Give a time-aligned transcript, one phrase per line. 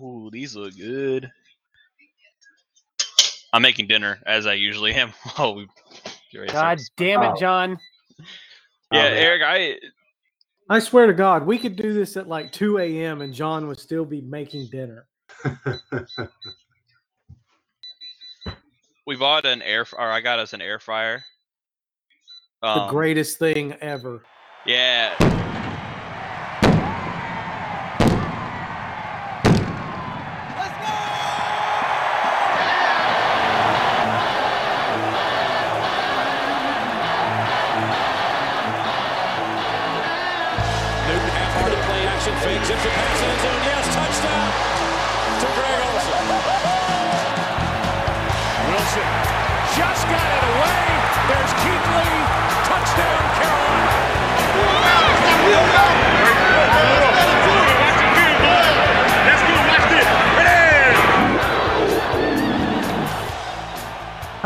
[0.00, 1.30] Ooh, these look good.
[3.52, 5.12] I'm making dinner as I usually am.
[5.38, 5.66] Oh, we.
[6.32, 7.40] get ready to God damn it, Oh.
[7.40, 7.78] John.
[8.92, 9.12] Yeah, man.
[9.16, 9.78] Eric, I
[10.70, 13.22] I swear to God, we could do this at like 2 a.m.
[13.22, 15.06] and John would still be making dinner.
[19.06, 21.24] we bought an air f- or I got us an air fryer.
[22.62, 24.22] The Um, greatest thing ever.
[24.66, 25.14] Yeah.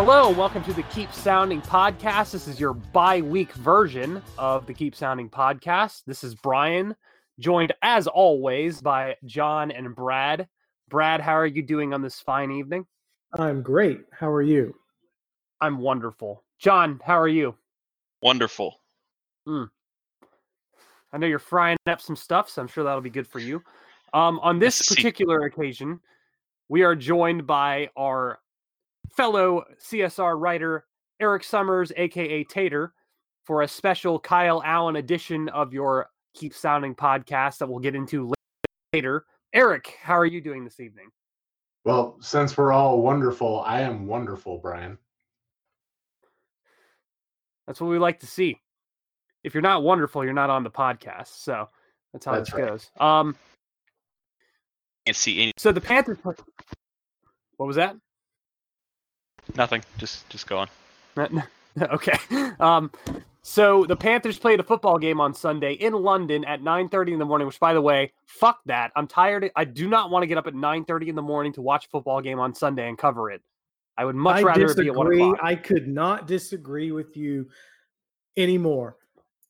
[0.05, 2.33] Hello, and welcome to the Keep Pounding Podcast.
[2.33, 6.03] This is your bi-week version of the Keep Pounding Podcast.
[6.09, 6.97] This is Brian,
[7.39, 10.49] joined as always by John and Brad.
[10.89, 12.85] Brad, how are you doing on this fine evening?
[13.35, 14.01] I'm great.
[14.11, 14.75] How are you?
[15.61, 16.43] I'm wonderful.
[16.59, 17.55] John, how are you?
[18.23, 18.81] Wonderful.
[19.47, 19.71] Mm.
[21.13, 23.63] I know you're frying up some stuff, so I'm sure that'll be good for you.
[24.13, 26.01] Um, on this particular occasion,
[26.69, 28.41] we are joined by our
[29.17, 30.87] fellow CSR writer,
[31.21, 32.93] Eric Summers, aka Tater,
[33.45, 38.33] for a special Kyle Allen edition of your Keep Pounding podcast that we'll get into
[38.93, 39.25] later.
[39.53, 41.09] Eric, how are you doing this evening?
[41.85, 44.97] well, since we're all wonderful, I am wonderful, Brian.
[47.67, 48.61] That's what we like to see.
[49.43, 51.43] If you're not wonderful, you're not on the podcast.
[51.43, 51.69] So
[52.13, 52.69] that's how That's this right.
[52.69, 52.91] goes.
[53.01, 53.37] Um,
[55.07, 56.19] Can't see any so the Panthers.
[56.23, 56.37] What
[57.67, 57.97] was that?
[59.57, 59.83] Nothing.
[59.99, 60.69] Just just go on.
[61.81, 62.19] okay.
[62.61, 62.91] Um,
[63.43, 67.25] so the Panthers played a football game on Sunday in London at 9:30 in the
[67.25, 67.47] morning.
[67.47, 68.93] Which, by the way, fuck that.
[68.95, 69.51] I'm tired.
[69.57, 71.89] I do not want to get up at 9:30 in the morning to watch a
[71.89, 73.43] football game on Sunday and cover it.
[73.99, 75.39] I would much I rather it be at one o'clock.
[75.43, 77.49] I could not disagree with you
[78.37, 78.97] anymore.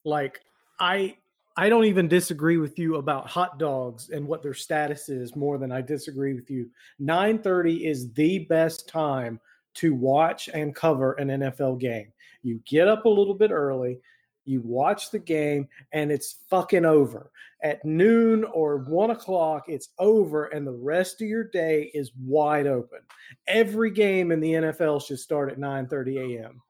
[0.05, 0.41] Like
[0.81, 1.17] I
[1.57, 5.59] I don't even disagree with you about hot dogs and what their status is more
[5.59, 6.71] than I disagree with you.
[7.01, 9.39] 9:30 is the best time
[9.75, 12.13] to watch and cover an NFL game.
[12.43, 14.01] You get up a little bit early,
[14.45, 17.31] you watch the game, and it's fucking over.
[17.63, 22.67] At noon or one o'clock, it's over, and the rest of your day is wide
[22.67, 22.99] open.
[23.47, 26.61] Every game in the NFL should start at 9:30 a.m.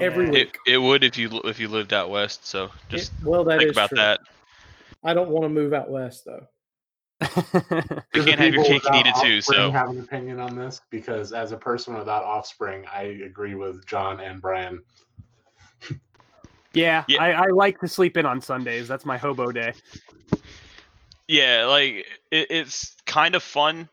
[0.00, 0.32] every mm.
[0.32, 0.56] week.
[0.66, 2.46] It, it would if you if you lived out west.
[2.46, 3.98] So It- just well, that is think about true.
[3.98, 4.20] that.
[5.02, 6.46] I don't want to move out west though.
[8.14, 9.36] You can't have your cake and eat it too.
[9.36, 13.54] offspring So have an opinion on this because as a person without offspring, I agree
[13.54, 14.82] with John and Brian.
[16.72, 17.22] yeah, Yeah.
[17.22, 18.88] I, I like to sleep in on Sundays.
[18.88, 19.74] That's my hobo day.
[21.28, 23.88] yeah, like it, it's kind of fun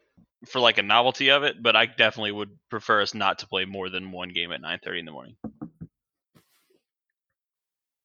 [0.45, 3.65] for like a novelty of it, but I definitely would prefer us not to play
[3.65, 5.35] more than one game at 9:30 in the morning.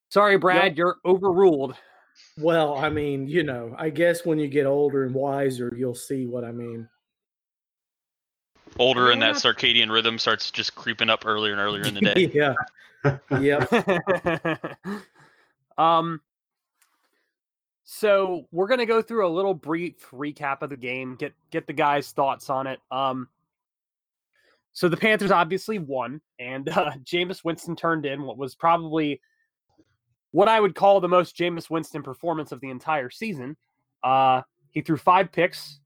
[0.09, 1.75] Sorry, Brad, you're overruled.
[2.39, 6.25] Well, I mean, you know, I guess when you get older and wiser, you'll see
[6.25, 6.89] what I mean.
[8.79, 12.31] Older and that circadian rhythm starts just creeping up earlier and earlier in the day.
[12.33, 12.55] yeah.
[13.39, 14.77] Yep.
[15.77, 16.21] um
[17.85, 21.67] so we're going to go through a little brief recap of the game get get
[21.67, 23.27] the guys thoughts on it um
[24.71, 29.19] so the panthers obviously won and uh Jameis winston turned in what was probably
[30.33, 33.55] what i would call the most Jameis winston performance of the entire season.
[34.03, 35.79] Uh he threw five picks.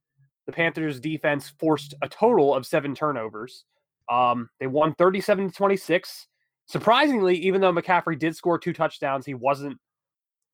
[0.48, 3.66] The panthers defense forced a total of seven turnovers.
[4.10, 6.28] Um they won 37 to 26
[6.68, 9.78] surprisingly, even though McCaffrey did score two touchdowns, he wasn't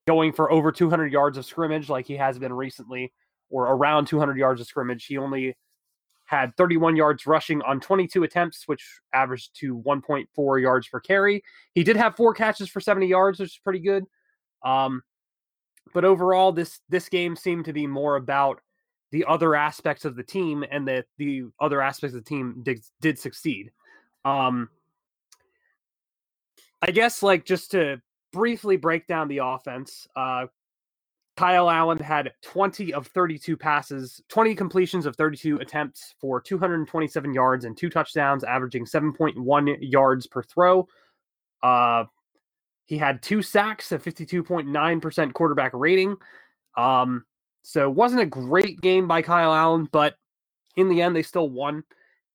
[0.08, 3.12] going for over 200 yards of scrimmage like he has been recently,
[3.50, 5.06] or around 200 yards of scrimmage.
[5.06, 5.56] He only
[6.25, 8.84] had 31 yards rushing on 22 attempts, which
[9.14, 11.44] averaged to 1.4 yards per carry.
[11.75, 14.06] He did have four catches for 70 yards, which is pretty good.
[14.64, 15.04] Um,
[15.94, 18.62] but overall, this this game seemed to be more about
[19.12, 22.80] the other aspects of the team, and that the other aspects of the team did,
[23.00, 23.72] did succeed.
[24.25, 24.70] Um,
[26.81, 30.48] I guess like just to briefly break down the offense, uh
[31.35, 37.65] Kyle Allen had 20 of 32 passes, 20 completions of 32 attempts for 227 yards
[37.65, 40.88] and two touchdowns, averaging 7.1 yards per throw.
[41.62, 42.06] Uh
[42.85, 46.15] he had two sacks, a 52.9% quarterback rating.
[46.77, 47.25] Um
[47.63, 50.15] So it wasn't a great game by Kyle Allen, but
[50.75, 51.83] in the end, they still won.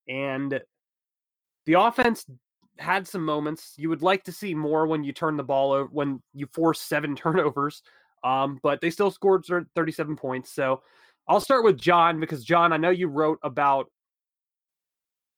[0.08, 0.60] And
[1.66, 2.24] the offense
[2.78, 3.74] had some moments.
[3.76, 6.80] You would like to see more when you turn the ball over, when you force
[6.80, 7.82] seven turnovers.
[8.24, 9.44] Um, but they still scored
[9.74, 10.52] 37 points.
[10.52, 10.82] So
[11.28, 13.90] I'll start with John because John, I know you wrote about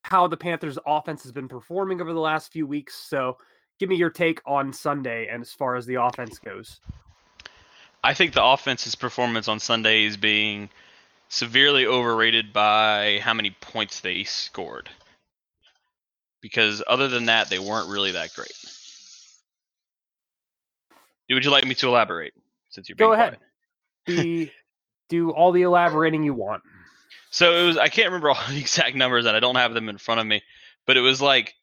[0.04, 2.94] how the Panthers offense has been performing over the last few weeks.
[2.96, 3.36] So
[3.78, 6.80] give me your take on Sunday and as far as the offense goes.
[8.02, 10.70] I think the offense's performance on Sunday is being
[11.28, 14.88] severely overrated by how many points they scored.
[16.40, 18.52] Because other than that, they weren't really that great.
[21.28, 22.34] Would you like me to elaborate?
[22.70, 23.38] Since you're go ahead.
[24.06, 24.50] The
[25.08, 26.62] do all the elaborating you want.
[27.30, 29.88] So it was I can't remember all the exact numbers and I don't have them
[29.88, 30.42] in front of me,
[30.86, 31.54] but it was like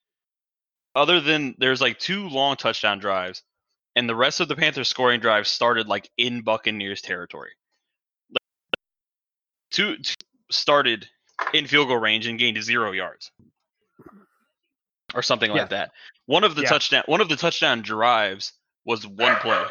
[0.95, 3.43] other than there's like two long touchdown drives
[3.95, 7.51] and the rest of the Panthers scoring drives started like in Buccaneers territory.
[9.71, 10.13] Two, two
[10.51, 11.07] started
[11.53, 13.31] in field goal range and gained 0 yards.
[15.13, 15.65] Or something like Yeah.
[15.65, 15.91] that.
[16.25, 16.69] One of the Yeah.
[16.69, 18.53] touchdown one of the touchdown drives
[18.85, 19.63] was one play.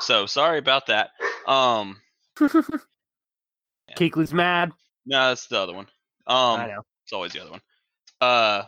[0.00, 1.10] So sorry about that.
[1.46, 2.00] Um
[3.96, 4.72] Keekley's mad.
[5.06, 5.86] no, that's the other one.
[6.26, 6.82] Um I know.
[7.04, 7.60] It's always the other one.
[8.20, 8.62] Uh,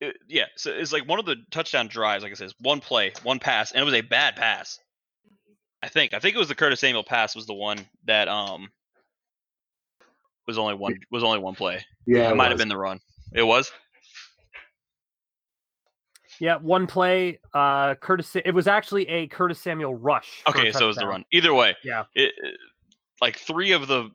[0.00, 0.46] it- yeah.
[0.56, 2.22] So it's like one of the touchdown drives.
[2.22, 4.78] Like I said, one play, one pass, and it was a bad pass.
[5.82, 6.12] I think.
[6.12, 8.68] I think it was the Curtis Samuel pass was the one that um
[10.46, 11.84] was only one was only one play.
[12.06, 13.00] Yeah, It might have been the run.
[13.32, 13.70] It was.
[16.40, 17.38] Yeah, one play.
[17.52, 18.34] Uh, Curtis.
[18.34, 20.42] It was actually a Curtis Samuel rush.
[20.48, 21.24] Okay, so it was the run.
[21.32, 22.04] Either way, Yeah.
[22.14, 22.32] it,
[23.20, 24.10] like three of the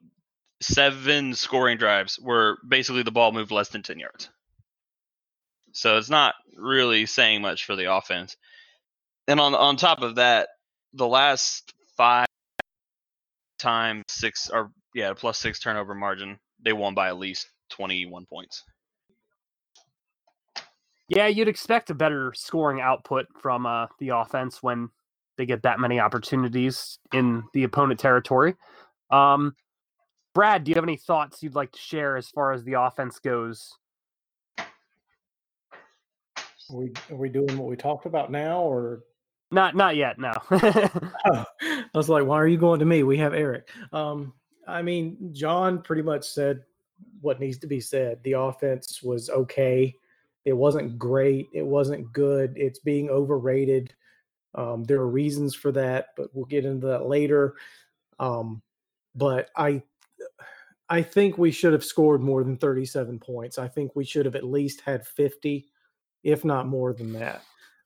[0.61, 4.29] seven scoring drives were basically the ball moved less than ten yards.
[5.71, 8.35] So it's not really saying much for the offense.
[9.27, 10.49] And on on top of that,
[10.93, 12.27] the last five
[13.59, 18.25] times six or yeah plus six turnover margin, they won by at least twenty one
[18.25, 18.63] points.
[21.07, 24.89] Yeah, you'd expect a better scoring output from uh, the offense when
[25.37, 28.55] they get that many opportunities in the opponent territory.
[29.11, 29.55] Um,
[30.33, 33.19] Brad, do you have any thoughts you'd like to share as far as the offense
[33.19, 33.77] goes?
[34.57, 34.65] Are
[36.77, 39.03] we, are we doing what we talked about now, or
[39.51, 40.17] Not, not yet.
[40.17, 40.33] No.
[40.51, 40.57] Oh,
[41.61, 43.03] I was like, why are you going to me?
[43.03, 43.69] We have Eric.
[43.93, 44.33] Um,
[44.67, 46.63] I mean, John pretty much said
[47.21, 48.19] what needs to be said.
[48.23, 49.95] The offense was okay.
[50.45, 51.49] It wasn't great.
[51.53, 52.53] It wasn't good.
[52.55, 53.93] It's being overrated.
[54.53, 57.55] Um, there are reasons for that, but we'll get into that later.
[58.19, 58.61] Um,
[59.15, 59.81] but I,
[60.87, 63.57] I think we should have scored more than 37 points.
[63.57, 65.67] I think we should have at least had 50,
[66.23, 67.41] if not more than that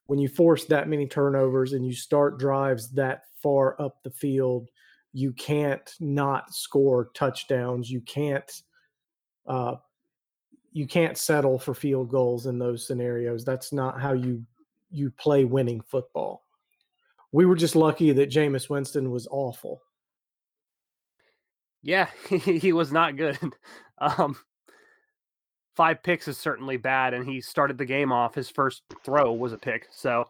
[0.10, 4.68] when you force that many turnovers and you start drives that far up the field,
[5.14, 7.92] you can't not score touchdowns.
[7.92, 8.52] You can't
[9.46, 9.76] uh,
[10.80, 13.44] you can't settle for field goals in those scenarios.
[13.44, 14.46] That's not how you
[14.90, 16.46] you play winning football.
[17.34, 19.82] We were just lucky that Jameis Winston was awful.
[21.84, 23.38] yeah, he was not good.
[24.02, 24.38] Um,
[25.76, 28.34] five picks is certainly bad, and he started the game off.
[28.34, 29.88] His first throw was a pick.
[29.92, 30.30] So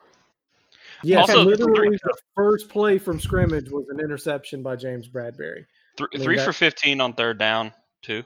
[1.03, 5.65] Yes, Also, literally the first play from scrimmage was an interception by James Bradberry.
[5.97, 8.23] Th- I mean, three that- for fifteen on third down too.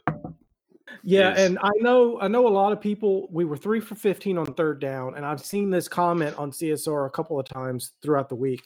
[1.04, 3.28] Yeah, and I know I know a lot of people.
[3.32, 7.08] We were three for fifteen on third down, and I've seen this comment on CSR
[7.08, 8.62] a couple of times throughout the week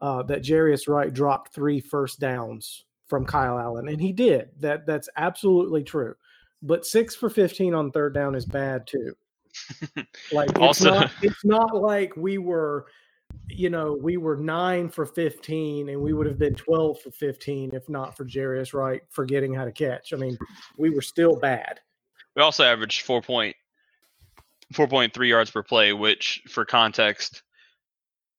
[0.00, 4.50] uh, that Jarius Wright dropped three first downs from Kyle Allen, and he did.
[4.60, 6.14] That that's absolutely true.
[6.62, 9.14] But six for fifteen on third down is bad too.
[10.32, 12.86] Like it's Also- not it's not like we were,
[13.48, 17.74] you know, we were nine for fifteen, and we would have been twelve for fifteen
[17.74, 20.12] if not for Jarius Wright forgetting how to catch.
[20.12, 20.36] I mean,
[20.76, 21.80] we were still bad.
[22.36, 23.54] We also averaged four point
[24.72, 27.42] four point three yards per play, which for context,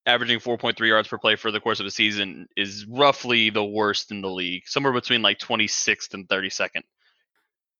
[0.05, 3.49] averaging four point three yards per play for the course of a season is roughly
[3.49, 4.63] the worst in the league.
[4.67, 6.83] Somewhere between like twenty sixth and thirty second.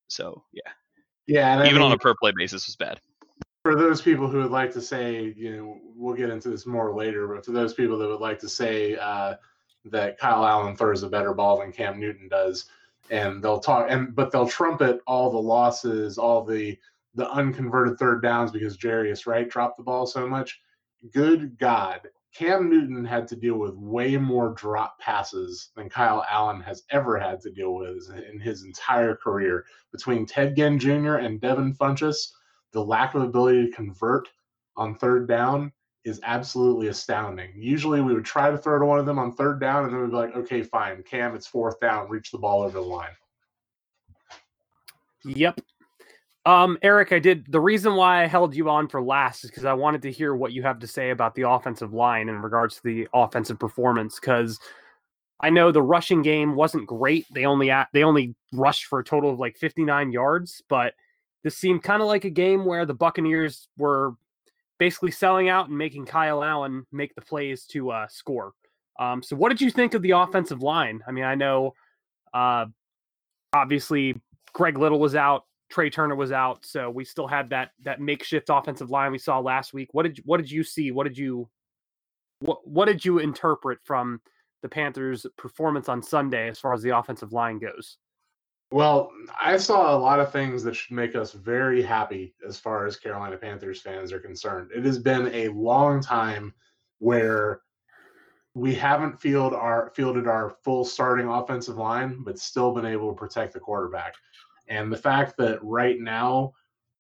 [0.08, 0.72] So yeah.
[1.28, 3.00] Yeah, and I Even on a per play basis was bad.
[3.66, 6.94] For those people who would like to say, you know, we'll get into this more
[6.94, 9.34] later, but for those people that would like to say uh,
[9.86, 12.66] that Kyle Allen throws a better ball than Cam Newton does,
[13.10, 16.78] and they'll talk, and but they'll trumpet all the losses, all the
[17.16, 20.62] the unconverted third downs because Jarius Wright dropped the ball so much.
[21.12, 22.02] Good God,
[22.36, 27.18] Cam Newton had to deal with way more drop passes than Kyle Allen has ever
[27.18, 29.66] had to deal with in his entire career.
[29.92, 31.16] Between Ted Ginn Jr.
[31.16, 32.35] and Devin Funchess,
[32.76, 34.28] the lack of ability to convert
[34.76, 35.72] on third down
[36.04, 37.52] is absolutely astounding.
[37.56, 40.02] Usually we would try to throw to one of them on third down and then
[40.02, 43.16] we'd be like, okay, fine, Cam, it's fourth down, reach the ball over the line.
[45.24, 45.62] Yep.
[46.46, 49.66] Um, Eric, I did the reason why I held you on for last is because
[49.66, 52.76] I wanted to hear what you have to say about the offensive line in regards
[52.76, 54.20] to the offensive performance.
[54.20, 54.60] Because
[55.40, 57.26] I know the rushing game wasn't great.
[57.34, 60.94] They only they only rushed for a total of like 59 yards, but
[61.46, 64.16] this seemed kind of like a game where the Buccaneers were
[64.80, 68.54] basically selling out and making Kyle Allen make the plays to uh, score.
[69.00, 71.04] Um, so, what did you think of the offensive line?
[71.08, 71.76] I mean, I know
[72.34, 72.66] uh,
[73.54, 74.20] obviously
[74.54, 78.50] Greg Little was out, Trai Turner was out, so we still had that that makeshift
[78.50, 79.90] offensive line we saw last week.
[79.92, 80.90] What did what did you see?
[80.90, 81.48] What did you
[82.40, 84.20] what what did you interpret from
[84.64, 88.00] the Panthers' performance on Sunday as far as the offensive line goes?
[88.72, 92.86] Well, I saw a lot of things that should make us very happy as far
[92.86, 94.72] as Carolina Panthers fans are concerned.
[94.76, 96.54] It has been a long time
[97.00, 97.62] where
[98.56, 103.20] we haven't fielded our fielded our full starting offensive line, but still been able to
[103.20, 104.16] protect the quarterback.
[104.68, 106.54] And the fact that right now,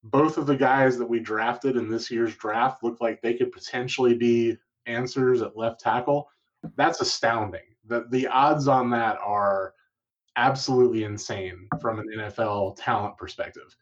[0.03, 3.51] both of the guys that we drafted in this year's draft look like they could
[3.51, 6.29] potentially be answers at left tackle,
[6.75, 7.62] that's astounding.
[7.86, 9.74] The the odds on that are
[10.36, 13.75] absolutely insane from an NFL talent perspective.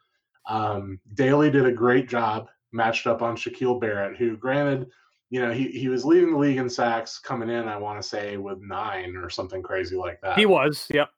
[0.47, 4.87] Um, Daley did a great job matched up on Shaquil Barrett, who, granted,
[5.29, 8.07] you know, he, he was leading the league in sacks coming in, I want to
[8.07, 10.37] say, with nine or something crazy like that.
[10.37, 11.09] He was, yep.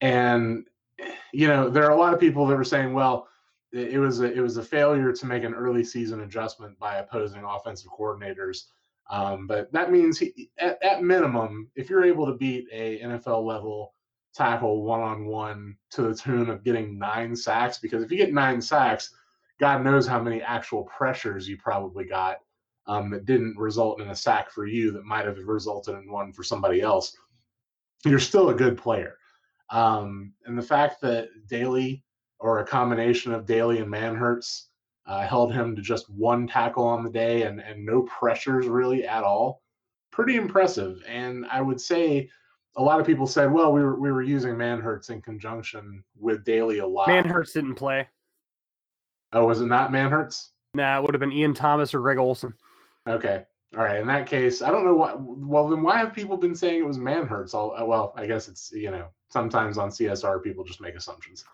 [0.00, 0.66] And,
[1.32, 3.28] you know, there are a lot of people that were saying, well,
[3.72, 7.42] it was a, it was a failure to make an early season adjustment by opposing
[7.42, 8.64] offensive coordinators.
[9.10, 13.44] Um, but that means he, at, at minimum, if you're able to beat a NFL
[13.44, 13.94] level
[14.34, 17.78] tackle one on one to the tune of getting nine sacks.
[17.78, 19.14] Because if you get nine sacks,
[19.60, 22.38] God knows how many actual pressures you probably got
[22.86, 26.32] um, that didn't result in a sack for you that might have resulted in one
[26.32, 27.16] for somebody else.
[28.04, 29.16] You're still a good player.
[29.70, 32.04] Um, and the fact that Daley
[32.40, 34.66] or a combination of Daley and Manhertz
[35.06, 39.06] uh, held him to just one tackle on the day and, and no pressures really
[39.06, 39.62] at all,
[40.10, 41.02] pretty impressive.
[41.06, 42.28] And I would say
[42.76, 46.44] a lot of people said, well, we were we were using Manhertz in conjunction with
[46.44, 47.08] Daley a lot.
[47.08, 48.08] Manhertz didn't play.
[49.32, 50.50] Oh, was it not Manhertz?
[50.74, 52.52] Nah, it would have been Ian Thomas or Greg Olsen.
[53.08, 53.44] Okay.
[53.76, 54.00] All right.
[54.00, 55.14] In that case, I don't know why.
[55.16, 57.54] Well, then why have people been saying it was Manhertz?
[57.54, 61.44] All uh, well, I guess it's you know sometimes on CSR people just make assumptions.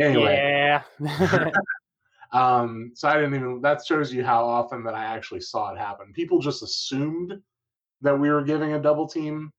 [0.00, 0.34] Anyway.
[0.34, 0.82] Yeah.
[2.32, 2.92] um.
[2.94, 3.60] So I didn't even.
[3.62, 6.12] That shows you how often that I actually saw it happen.
[6.12, 7.34] People just assumed
[8.00, 9.52] that we were giving a double team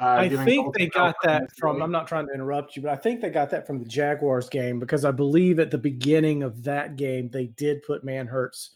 [0.00, 1.82] uh, I think they got that from.
[1.82, 4.48] I'm not trying to interrupt you, but I think they got that from the Jaguars
[4.48, 8.70] game because I believe at the beginning of that game they did put Manhertz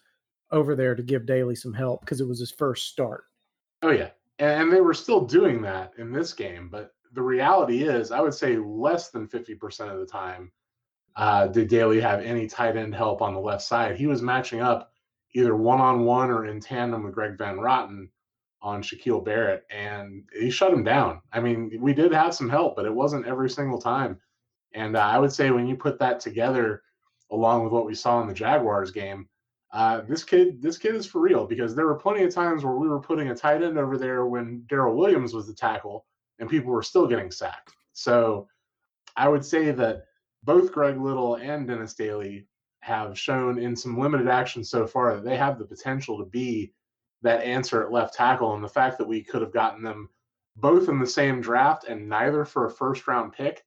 [0.51, 3.25] over there to give Daley some help because it was his first start.
[3.83, 8.13] Oh yeah, and they were still doing that in this game, but the reality is,
[8.13, 10.53] I would say less than 50% of the time
[11.17, 13.97] uh, did Daley have any tight end help on the left side.
[13.97, 14.93] He was matching up
[15.35, 18.09] either one on one or in tandem with Greg Van Roten
[18.61, 21.21] on Shaquil Barrett, and he shut him down.
[21.33, 24.19] I mean, we did have some help, but it wasn't every single time.
[24.75, 26.83] And uh, I would say when you put that together,
[27.31, 29.29] along with what we saw in the Jaguars game,
[29.73, 32.77] uh, this kid, this kid is for real because there were plenty of times where
[32.77, 36.07] we were putting a tight end over there when Daryl Williams was the tackle,
[36.39, 37.73] and people were still getting sacked.
[37.93, 38.49] So
[39.17, 40.05] I would say that
[40.45, 42.47] both Greg Little and Dennis Daley
[42.81, 46.73] have shown in some limited action so far that they have the potential to be
[47.23, 48.55] that answer at left tackle.
[48.55, 50.09] And the fact that we could have gotten them
[50.57, 53.65] both in the same draft and neither for a first round pick.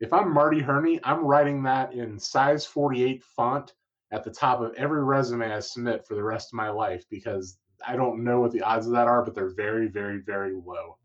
[0.00, 3.74] If I'm Marty Hurney, I'm writing that in size 48 font
[4.12, 7.58] at the top of every resume I submit for the rest of my life because
[7.86, 10.96] I don't know what the odds of that are, but they're very, very, very low.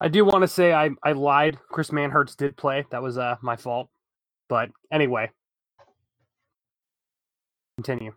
[0.00, 1.58] I do want to say I, I lied.
[1.70, 2.84] Chris Manhertz did play.
[2.90, 3.88] That was uh, my fault.
[4.48, 5.30] But anyway,
[7.76, 8.12] continue.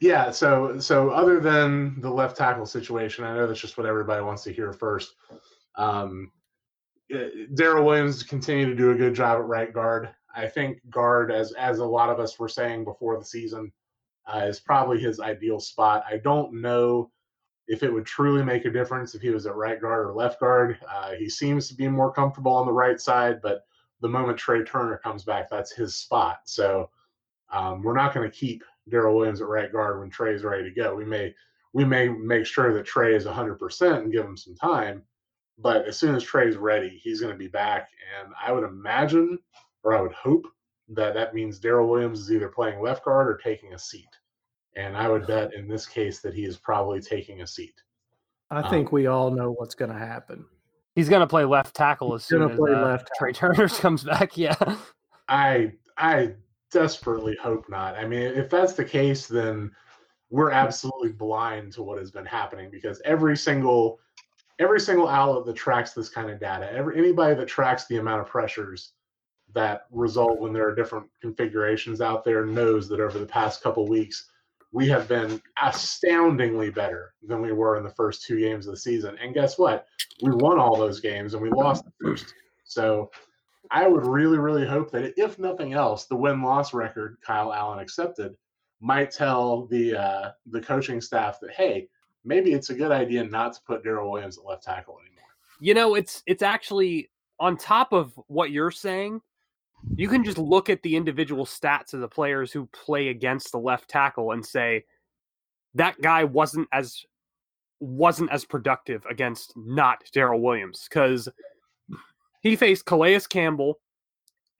[0.00, 4.22] Yeah, so so other than the left tackle situation, I know that's just what everybody
[4.22, 5.14] wants to hear first.
[5.76, 6.32] Um,
[7.12, 10.08] eh, Daryl Williams continue to do a good job at right guard.
[10.34, 13.72] I think guard, as as a lot of us were saying before the season,
[14.26, 16.04] uh, is probably his ideal spot.
[16.10, 17.10] I don't know
[17.68, 20.40] if it would truly make a difference if he was at right guard or left
[20.40, 20.78] guard.
[20.88, 23.66] Uh, he seems to be more comfortable on the right side, but
[24.00, 26.40] the moment Trai Turner comes back, that's his spot.
[26.46, 26.90] So
[27.52, 30.70] um, we're not going to keep Daryl Williams at right guard when Trai's ready to
[30.70, 30.94] go.
[30.94, 31.34] We may
[31.72, 35.02] we may make sure that Trai is 100% and give him some time,
[35.58, 37.88] but as soon as Trai's ready, he's going to be back.
[38.20, 39.38] And I would imagine,
[39.84, 40.46] or I would hope,
[40.88, 44.08] that that means Daryl Williams is either playing left guard or taking a seat.
[44.74, 47.74] And I would bet in this case that he is probably taking a seat.
[48.50, 50.44] I Um, think we all know what's going to happen.
[50.96, 54.36] He's gonna play left tackle as soon as uh, left Trai Turner comes back.
[54.36, 54.56] Yeah.
[55.28, 56.34] I I
[56.70, 57.96] desperately hope not.
[57.96, 59.70] I mean, if that's the case, then
[60.30, 63.98] we're absolutely blind to what has been happening because every single
[64.60, 68.20] every single outlet that tracks this kind of data, every anybody that tracks the amount
[68.20, 68.92] of pressures
[69.54, 73.88] that result when there are different configurations out there knows that over the past couple
[73.88, 74.30] weeks
[74.72, 78.80] we have been astoundingly better than we were in the first two games of the
[78.80, 79.16] season.
[79.20, 79.86] And guess what?
[80.22, 82.34] We won all those games and we lost the first.
[82.64, 83.10] So
[83.70, 87.78] I would really, really hope that if nothing else, the win loss record Kyle Allen
[87.78, 88.34] accepted
[88.80, 91.88] might tell the uh, the coaching staff that hey,
[92.24, 95.28] maybe it's a good idea not to put Daryl Williams at left tackle anymore.
[95.60, 99.20] You know, it's it's actually on top of what you're saying.
[99.96, 103.58] You can just look at the individual stats of the players who play against the
[103.58, 104.84] left tackle and say
[105.74, 107.04] that guy wasn't as
[107.78, 111.28] wasn't as productive against not Daryl Williams because
[112.40, 113.78] he faced Calais Campbell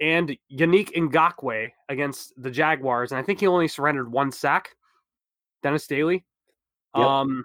[0.01, 4.71] and Yannick Ngakoue against the Jaguars, and I think he only surrendered one sack.
[5.63, 6.25] Dennis Daley.
[6.97, 7.07] Yep.
[7.07, 7.45] Um,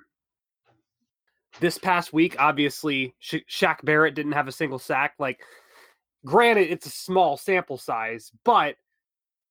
[1.60, 5.14] this past week, obviously, Sha Shaq Barrett didn't have a single sack.
[5.20, 5.40] Like,
[6.26, 8.76] granted, it's a small sample size, but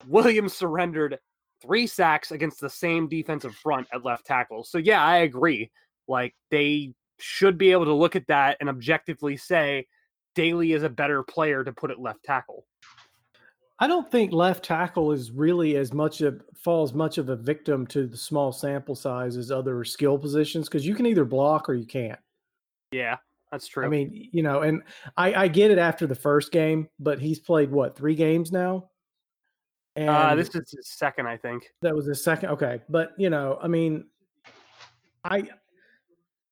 [0.06, 1.18] Williams surrendered
[1.62, 4.64] three sacks against the same defensive front at left tackle.
[4.64, 5.70] So, yeah, I agree.
[6.08, 9.86] Like, they should be able to look at that and objectively say
[10.34, 12.66] Daley is a better player to put at left tackle.
[13.78, 17.86] I don't think left tackle is really as much of falls much of a victim
[17.88, 21.74] to the small sample size as other skill positions because you can either block or
[21.74, 22.18] you can't.
[22.92, 23.16] Yeah,
[23.50, 23.84] that's true.
[23.84, 24.82] I mean, you know, and
[25.16, 28.90] I, I get it after the first game, but he's played what three games now,
[29.96, 31.64] and uh, this is his second, I think.
[31.82, 32.50] that was his second.
[32.50, 34.06] Okay, but you know, I mean,
[35.24, 35.48] I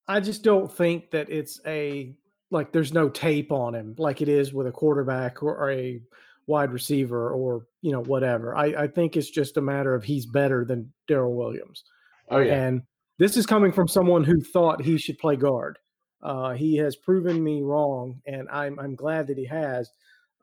[0.08, 2.14] I just don't think that it's a
[2.52, 6.00] like there's no tape on him like it is with a quarterback or, a
[6.46, 8.56] wide receiver or you know whatever.
[8.56, 11.84] I, I think it's just a matter of he's better than Daryl Williams.
[12.30, 12.82] Oh yeah, And
[13.18, 15.78] this is coming from someone who thought he should play guard.
[16.22, 19.90] Uh, he has proven me wrong, and I'm I'm glad that he has.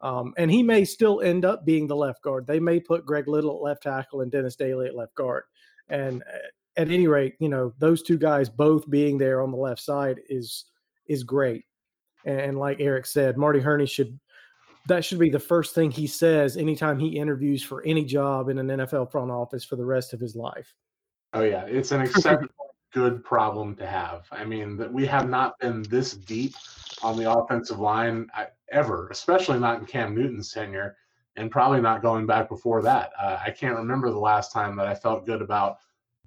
[0.02, 2.48] Um, and he may still end up being the left guard.
[2.48, 5.44] They may put Greg Little at left tackle and Dennis Daley at left guard.
[5.90, 9.58] And uh, at any rate, you know those two guys both being there on the
[9.58, 10.66] left side is
[11.08, 11.66] is great.
[12.26, 14.20] And, like Eric said, Marty Hurney should
[14.88, 18.58] that should be the first thing he says anytime he interviews for any job in
[18.58, 20.74] an NFL front office for the rest of his life.
[21.34, 22.50] oh yeah, it's an exceptionally
[22.92, 24.28] good problem to have.
[24.32, 26.56] I mean, that we have not been this deep
[27.04, 28.28] on the offensive line
[28.72, 30.98] ever, especially not in Cam Newton's tenure,
[31.36, 33.12] and probably not going back before that.
[33.22, 35.78] Uh, I can't remember the last time that I felt good about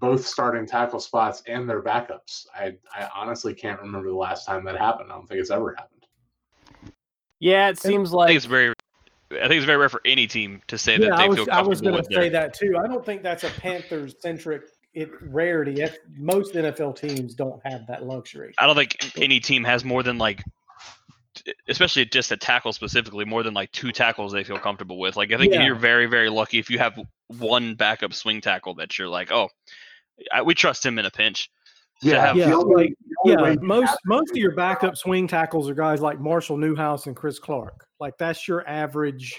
[0.02, 2.46] both starting tackle spots and their backups.
[2.52, 5.12] I, I honestly can't remember the last time that happened.
[5.12, 6.92] I don't think it's ever happened.
[7.38, 8.74] Yeah, it seems I think like it's very.
[9.30, 11.38] I think it's very rare for any team to say Yeah, that they I was
[11.38, 12.76] feel I was going to say that too.
[12.82, 14.62] I don't think that's a Panthers centric
[15.22, 15.80] rarity.
[15.80, 18.52] If- Most NFL teams don't have that luxury.
[18.58, 20.42] I don't think any team has more than like,
[21.68, 25.16] especially just a tackle specifically, more than like two tackles they feel comfortable with.
[25.16, 25.64] Like I think Yeah.
[25.64, 29.48] you're very very lucky if you have one backup swing tackle that you're like, oh,
[30.32, 31.50] I, we trust him in a pinch.
[32.02, 32.94] To have- Yeah, like,
[33.24, 33.54] yeah.
[33.60, 37.86] Most most of your backup swing tackles are guys like Marshall Newhouse and Chris Clark.
[38.00, 39.38] Like that's your average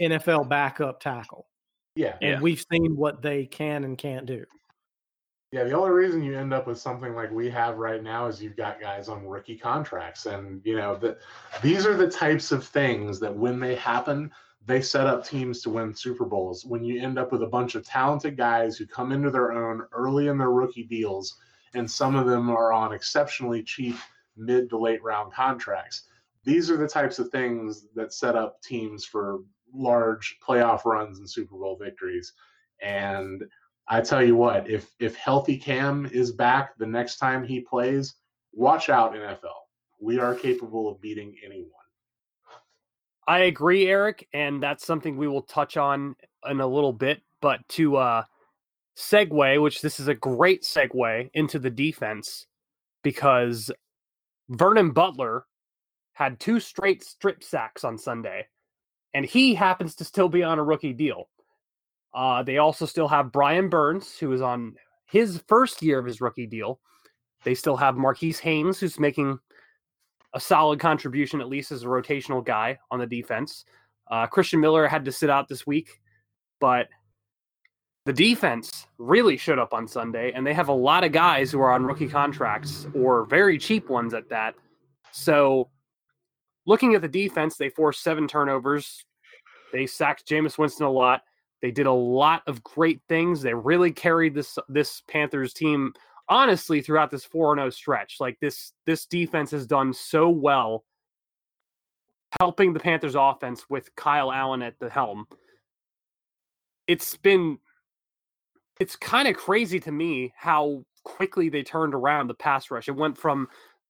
[0.00, 1.46] NFL backup tackle,
[1.94, 2.40] yeah, and Yeah.
[2.40, 4.44] we've seen what they can and can't do.
[5.52, 8.42] Yeah, the only reason you end up with something like we have right now is
[8.42, 11.18] you've got guys on rookie contracts, and you know that
[11.62, 14.32] these are the types of things that when they happen,
[14.66, 16.64] they set up teams to win Super Bowls.
[16.64, 19.82] When you end up with a bunch of talented guys who come into their own
[19.92, 21.36] early in their rookie deals,
[21.74, 23.96] and some of them are on exceptionally cheap
[24.36, 26.04] mid to late round contracts.
[26.44, 29.40] These are the types of things that set up teams for
[29.72, 32.32] large playoff runs and Super Bowl victories.
[32.80, 33.44] And
[33.88, 38.14] I tell you what, if if healthy Cam is back the next time he plays,
[38.52, 39.50] watch out NFL.
[40.00, 41.81] We are capable of beating anyone.
[43.26, 46.16] I agree, Eric, and that's something we will touch on
[46.48, 47.22] in a little bit.
[47.40, 48.24] But to uh,
[48.96, 52.46] segue, which this is a great segue into the defense,
[53.02, 53.70] because
[54.48, 55.46] Vernon Butler
[56.14, 58.46] had two straight strip sacks on Sunday,
[59.14, 61.28] and he happens to still be on a rookie deal.
[62.14, 64.74] Uh, they also still have Brian Burns, who is on
[65.06, 66.80] his first year of his rookie deal.
[67.44, 69.38] They still have Marquis Haynes, who's making
[70.34, 73.64] a solid contribution, at least as a rotational guy on the defense.
[74.10, 76.00] Uh, Christian Miller had to sit out this week,
[76.60, 76.88] but
[78.04, 81.60] the defense really showed up on Sunday, and they have a lot of guys who
[81.60, 84.54] are on rookie contracts or very cheap ones at that.
[85.12, 85.70] So,
[86.66, 89.04] looking at the defense, they forced seven turnovers.
[89.72, 91.22] They sacked Jameis Winston a lot.
[91.60, 93.40] They did a lot of great things.
[93.40, 95.94] They really carried this this Panthers team
[96.32, 98.16] honestly throughout this 4-0 stretch.
[98.18, 100.84] Like this this defense has done so well
[102.40, 105.26] helping the Panthers offense with Kyle Allen at the helm.
[106.88, 107.58] It's been
[108.80, 112.88] it's kind of crazy to me how quickly they turned around the pass rush.
[112.88, 113.48] It went from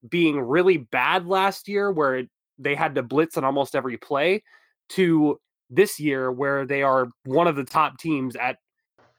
[0.09, 2.25] being really bad last year where
[2.59, 4.43] they had to blitz on almost every play
[4.91, 8.57] to this year where they are one of the top teams at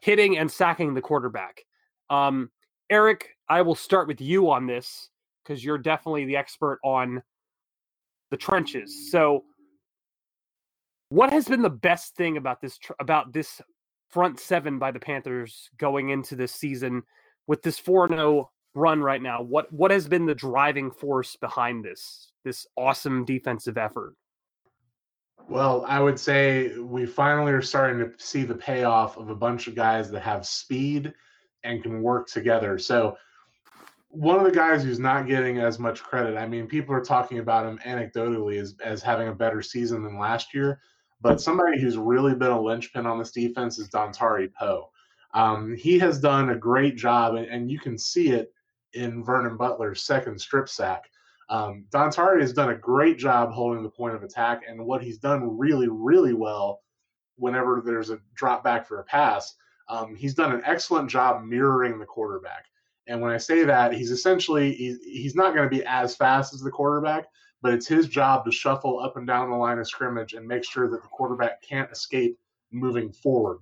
[0.01, 1.61] hitting and sacking the quarterback.
[2.09, 2.51] Um,
[2.93, 5.09] Eric, I will start with you on this
[5.43, 7.23] because you're definitely the expert on
[8.29, 9.09] the trenches.
[9.09, 9.45] So,
[11.09, 13.59] what has been the best thing about this about this
[14.11, 17.01] front seven by the Panthers going into this season
[17.47, 19.41] with this 4-0 run right now?
[19.41, 24.13] What what has been the driving force behind this this awesome defensive effort?
[25.49, 29.67] Well, I would say we finally are starting to see the payoff of a bunch
[29.67, 31.11] of guys that have speed
[31.63, 32.77] and can work together.
[32.77, 33.17] So,
[34.09, 37.39] one of the guys who's not getting as much credit, I mean, people are talking
[37.39, 40.79] about him anecdotally as, as having a better season than last year,
[41.19, 44.91] but somebody who's really been a linchpin on this defense is Dontari Poe.
[45.33, 48.53] Um, he has done a great job, and, and, you can see it
[48.93, 51.09] in Vernon Butler's second strip sack.
[51.49, 55.17] Um, Dontari has done a great job holding the point of attack, and what he's
[55.17, 56.81] done really, really well
[57.37, 59.55] whenever there's a drop back for a pass,
[59.93, 62.65] um, he's done an excellent job mirroring the quarterback.
[63.05, 66.51] And when I say that, he's essentially he's, he's not going to be as fast
[66.53, 67.25] as the quarterback,
[67.61, 70.65] but it's his job to shuffle up and down the line of scrimmage and make
[70.65, 72.39] sure that the quarterback can't escape
[72.71, 73.59] moving forward.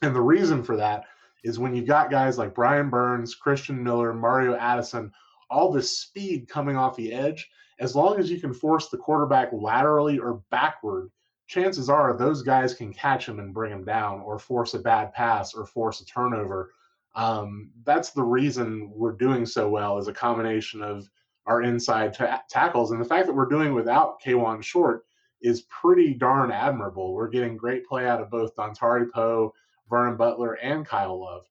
[0.00, 1.04] And the reason for that
[1.42, 5.12] is when you've got guys like Brian Burns, Christian Miller, Mario Addison,
[5.50, 9.50] all this speed coming off the edge, as long as you can force the quarterback
[9.52, 11.10] laterally or backward,
[11.46, 15.12] chances are those guys can catch him and bring him down or force a bad
[15.12, 16.72] pass or force a turnover
[17.14, 21.08] um, that's the reason we're doing so well is a combination of
[21.46, 22.16] our inside
[22.48, 25.04] tackles and the fact that we're doing without Kawann Short
[25.44, 27.12] is pretty darn admirable.
[27.12, 29.52] We're getting great play out of both Dontari Poe,
[29.90, 31.44] Vernon Butler, and Kyle Love.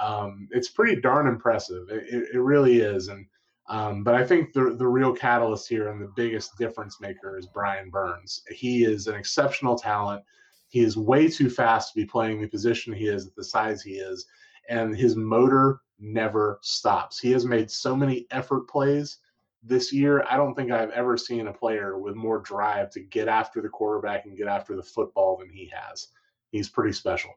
[0.00, 1.88] Um, it's pretty darn impressive.
[1.90, 3.08] It, it really is.
[3.08, 3.26] And
[3.72, 7.46] um, but I think the the real catalyst here and the biggest difference maker is
[7.46, 8.42] Brian Burns.
[8.50, 10.22] He is an exceptional talent.
[10.68, 13.82] He is way too fast to be playing the position he is at the size
[13.82, 14.26] he is
[14.68, 17.18] and his motor never stops.
[17.18, 19.18] He has made so many effort plays
[19.62, 20.24] this year.
[20.28, 23.68] I don't think I've ever seen a player with more drive to get after the
[23.68, 26.08] quarterback and get after the football than he has.
[26.50, 27.32] He's pretty special.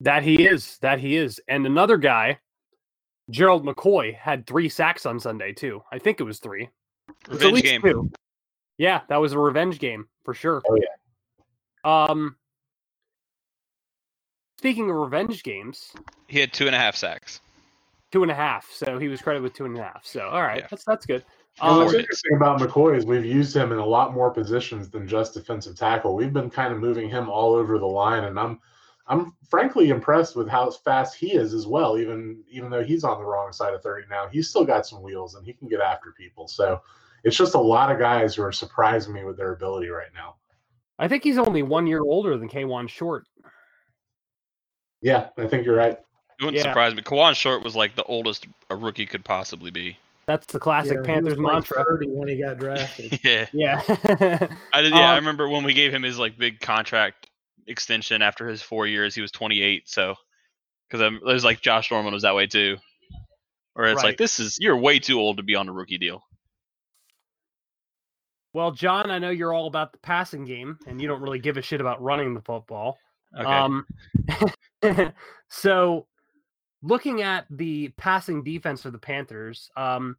[0.00, 0.78] That he is.
[0.78, 1.40] That he is.
[1.48, 2.38] And another guy,
[3.30, 5.82] Gerald McCoy, had three sacks on Sunday too.
[5.92, 6.68] I think it was three.
[7.28, 7.82] Revenge game.
[7.82, 8.10] Two.
[8.78, 10.62] Yeah, that was a revenge game for sure.
[10.68, 12.06] Oh yeah.
[12.06, 12.36] Um,
[14.58, 15.92] Speaking of revenge games,
[16.26, 17.40] he had two and a half sacks.
[18.10, 18.68] Two and a half.
[18.72, 20.04] So he was credited with two and a half.
[20.04, 20.66] So all right, yeah.
[20.68, 21.24] that's that's good.
[21.60, 25.06] Um, what's interesting about McCoy is we've used him in a lot more positions than
[25.06, 26.16] just defensive tackle.
[26.16, 28.58] We've been kind of moving him all over the line, and I'm
[29.08, 31.98] I'm frankly impressed with how fast he is as well.
[31.98, 35.02] Even even though he's on the wrong side of 30 now, he's still got some
[35.02, 36.46] wheels and he can get after people.
[36.46, 36.80] So
[37.24, 40.36] it's just a lot of guys who are surprising me with their ability right now.
[40.98, 43.24] I think he's only one year older than Kawann Short.
[45.00, 45.92] Yeah, I think you're right.
[45.92, 46.70] It wouldn't yeah.
[46.70, 47.02] surprise me.
[47.02, 49.96] Kawann Short was like the oldest a rookie could possibly be.
[50.26, 51.82] That's the classic yeah, Panthers mantra.
[51.84, 53.18] Thirty when he got drafted.
[53.24, 53.82] yeah, yeah.
[54.74, 54.92] I did.
[54.92, 57.27] Yeah, um, I remember when we gave him his like big contract
[57.68, 59.14] extension after his four years.
[59.14, 59.88] He was 28.
[59.88, 60.14] So
[60.88, 62.76] because there's like Josh Norman was that way too,
[63.74, 64.10] or it's right.
[64.10, 66.22] like this is you're way too old to be on a rookie deal.
[68.54, 71.58] Well, John, I know you're all about the passing game, and you don't really give
[71.58, 72.98] a shit about running the football.
[73.38, 73.44] Okay.
[73.44, 73.86] Um,
[75.48, 76.06] so,
[76.82, 80.16] looking at the passing defense for the Panthers, um,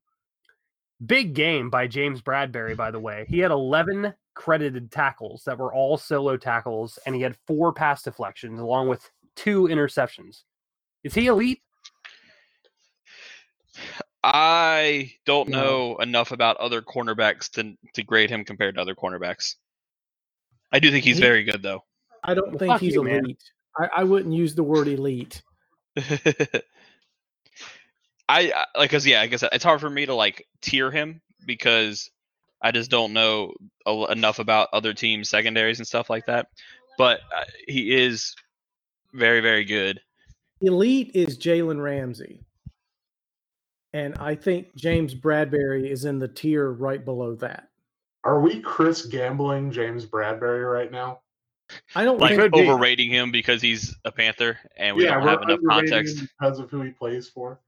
[1.06, 3.26] big game by James Bradberry, by the way.
[3.30, 8.04] He had 11 credited tackles that were all solo tackles, and he had four pass
[8.04, 10.44] deflections along with two interceptions.
[11.04, 11.62] Is he elite?
[14.24, 19.56] I don't know enough about other cornerbacks to to grade him compared to other cornerbacks.
[20.72, 21.86] I do think he's very good though.
[22.24, 23.42] I don't think Fuck he's you, elite.
[23.78, 25.42] I, I, wouldn't use the word elite.
[28.30, 32.12] I like, cause yeah, I guess it's hard for me to like tier him because
[32.62, 33.54] I just don't know
[33.88, 36.48] enough about other teams' secondaries and stuff like that.
[36.98, 38.36] But uh, he is
[39.14, 40.00] very very good.
[40.62, 42.42] Elite is Jalen Ramsey.
[43.94, 47.70] And I think James Bradberry is in the tier right below that.
[48.24, 51.22] Are we Chris gambling James Bradberry right now?
[51.96, 52.70] I don't Like think could be.
[52.70, 56.20] overrating him because he's a Panther and we don't we're have enough underrating context.
[56.20, 57.60] him because of who he plays for.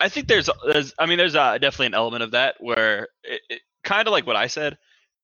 [0.00, 3.40] I think there's, there's I mean, there's uh, definitely an element of that where it,
[3.48, 4.78] it kind of like what I said,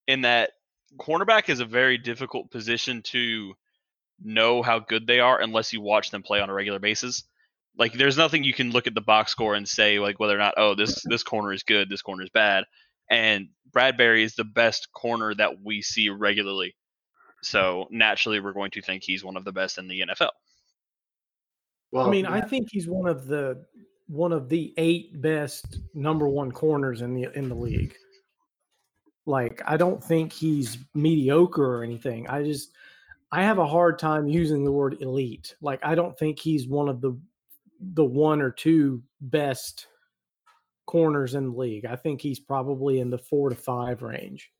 [0.06, 0.50] in that
[0.98, 3.54] cornerback is a very difficult position to
[4.22, 7.24] know how good they are unless you watch them play on a regular basis.
[7.76, 10.38] Like, there's nothing you can look at the box score and say like whether or
[10.38, 12.64] not oh this this corner is good, this corner is bad.
[13.10, 16.74] And Bradberry is the best corner that we see regularly.
[17.42, 20.30] So naturally, we're going to think he's one of the best in the NFL.
[21.92, 23.64] Well, I mean, I think he's one of the
[24.06, 27.94] one of the eight best number one corners in the in the league.
[29.26, 32.28] Like, I don't think he's mediocre or anything.
[32.28, 32.72] I just
[33.32, 35.54] I have a hard time using the word elite.
[35.62, 37.18] Like, I don't think he's one of the
[37.80, 39.86] the one or two best
[40.86, 41.86] corners in the league.
[41.86, 44.50] I think he's probably in the four to five range.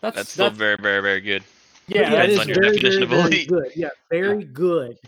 [0.00, 1.42] That's That's still that's very, very, very good.
[1.88, 2.10] yeah.
[2.10, 3.72] that That depends is on your very, very, very good.
[3.74, 4.98] Yeah, very good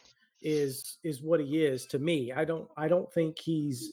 [0.40, 2.32] is is what he is to me.
[2.32, 3.92] I don't I don't think he's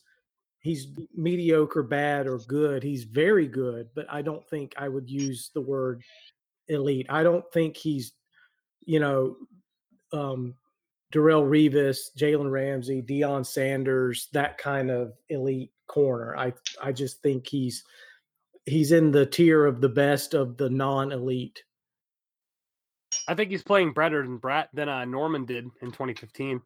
[0.59, 2.83] he's mediocre, bad, or good.
[2.83, 6.01] He's very good, but I don't think I would use the word
[6.67, 7.05] elite.
[7.09, 8.13] I don't think he's,
[8.85, 9.35] you know,
[10.11, 10.55] um
[11.13, 16.35] Darrelle Revis, Jalen Ramsey, Deion Sanders, that kind of elite corner.
[16.35, 17.83] I I just think he's
[18.65, 21.63] he's in the tier of the best of the non-elite.
[23.27, 26.61] I think he's playing better than Brett than uh, Norman did in 2015.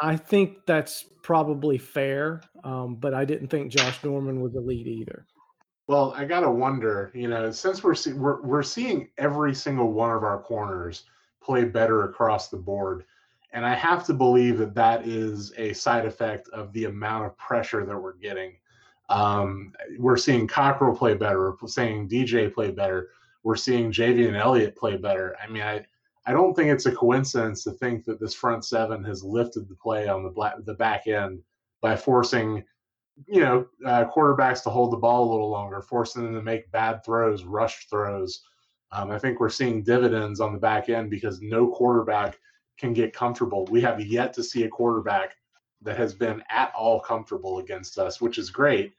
[0.00, 5.26] I think that's probably fair, um, but I didn't think Josh Norman was elite either.
[5.88, 10.10] Well, I gotta wonder, you know, since we're see- we're we're seeing every single one
[10.10, 11.04] of our corners
[11.40, 13.04] play better across the board,
[13.52, 17.38] and I have to believe that that is a side effect of the amount of
[17.38, 18.56] pressure that we're getting.
[19.08, 21.56] Um, we're seeing Cockrell play better.
[21.60, 23.10] We're seeing DJ play better.
[23.44, 25.36] We're seeing JV and Elliott play better.
[25.42, 25.86] I mean, I
[26.26, 29.76] I don't think it's a coincidence to think that this front seven has lifted the
[29.76, 31.40] play on the black, the back end
[31.80, 32.64] by forcing
[33.26, 36.70] you know, uh, quarterbacks to hold the ball a little longer, forcing them to make
[36.70, 38.42] bad throws, rush throws.
[38.92, 42.38] Um, I think we're seeing dividends on the back end because no quarterback
[42.78, 43.64] can get comfortable.
[43.70, 45.34] We have yet to see a quarterback
[45.82, 48.92] that has been at all comfortable against us, which is great.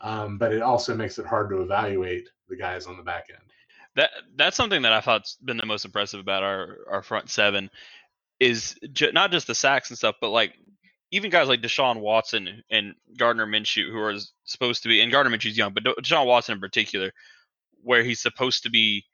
[0.00, 3.52] Um, but it also makes it hard to evaluate the guys on the back end.
[3.98, 7.68] That that's something that I thought's been the most impressive about our our front seven
[8.38, 10.54] is ju- not just the sacks and stuff, but like
[11.10, 15.36] even guys like Deshaun Watson and Gardner Minshew, who are supposed to be, and Gardner
[15.36, 17.12] Minshew's young, but Deshaun Watson in particular,
[17.82, 19.04] where he's supposed to be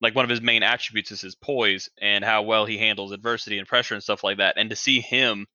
[0.00, 3.58] like one of his main attributes is his poise and how well he handles adversity
[3.58, 4.56] and pressure and stuff like that.
[4.58, 5.46] And to see him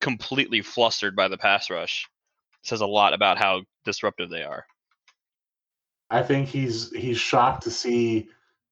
[0.00, 2.08] completely flustered by the pass rush
[2.62, 4.64] says a lot about how disruptive they are.
[6.10, 8.28] I think he's he's shocked to see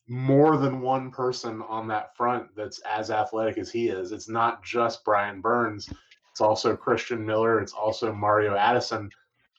[0.07, 4.13] more than one person on that front that's as athletic as he is.
[4.13, 5.89] It's not just Brian Burns.
[6.31, 7.61] It's also Christian Miller.
[7.61, 9.09] It's also Mario Addison.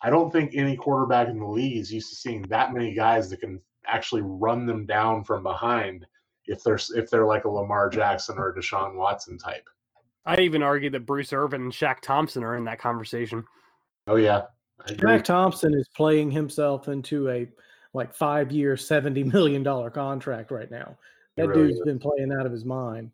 [0.01, 3.29] I don't think any quarterback in the league is used to seeing that many guys
[3.29, 6.05] that can actually run them down from behind
[6.47, 9.67] if they're if they're like a Lamar Jackson or a Deshaun Watson type.
[10.25, 13.43] I'd even argue that Bruce Irvin and Shaq Thompson are in that conversation.
[14.07, 14.43] Oh yeah.
[14.87, 15.11] I agree.
[15.11, 17.47] Shaq Thompson is playing himself into a
[17.95, 20.97] like five year, seventy million dollar contract right now.
[21.37, 21.85] That really dude's is.
[21.85, 23.11] been playing out of his mind.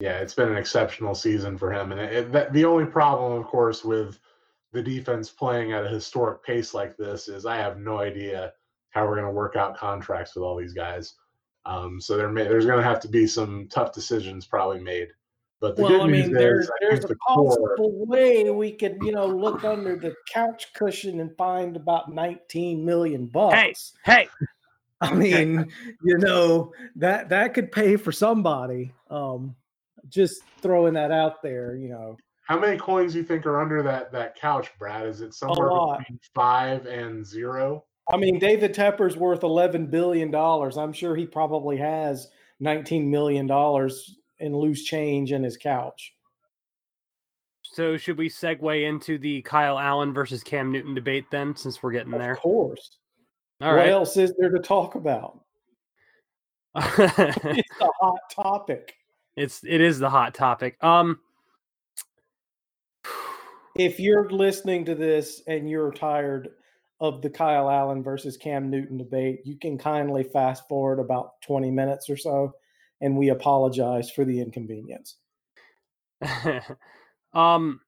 [0.00, 3.32] Yeah, it's been an exceptional season for him, and it, it, that, the only problem,
[3.32, 4.18] of course, with
[4.72, 8.52] the defense playing at a historic pace like this is I have no idea
[8.90, 11.14] how we're going to work out contracts with all these guys.
[11.64, 15.08] Um, so there may, there's going to have to be some tough decisions probably made.
[15.60, 18.50] But the well, good I mean, is, there's I there's a the core, possible way
[18.50, 23.94] we could, you know, look under the couch cushion and find about nineteen million bucks.
[24.04, 24.28] Hey,
[25.00, 25.72] I mean,
[26.04, 28.92] you know, that that could pay for somebody.
[29.10, 29.56] Um,
[30.08, 32.16] just throwing that out there, you know.
[32.44, 35.06] how many coins do you think are under that that couch, Brad?
[35.06, 37.84] Is it somewhere between five and zero?
[38.12, 40.76] I mean, David Tepper's worth eleven billion dollars.
[40.76, 42.28] I'm sure he probably has
[42.60, 46.12] nineteen million dollars in loose change in his couch.
[47.62, 51.92] so should we segue into the Kyle Allen versus Cam Newton debate then, since we're
[51.92, 52.32] getting Of there?
[52.32, 52.98] Of course.
[53.60, 53.88] All what right.
[53.90, 55.40] else is there to talk about?
[56.76, 58.94] It's a hot topic.
[59.36, 60.82] it's it is the hot topic.
[60.84, 61.18] Um,
[63.74, 66.48] If you're listening to this and you're tired
[67.00, 71.70] of the Kyle Allen versus Cam Newton debate, you can kindly fast forward about 20
[71.70, 72.54] minutes or so
[73.00, 75.16] and we apologize for the inconvenience.
[77.34, 77.80] um,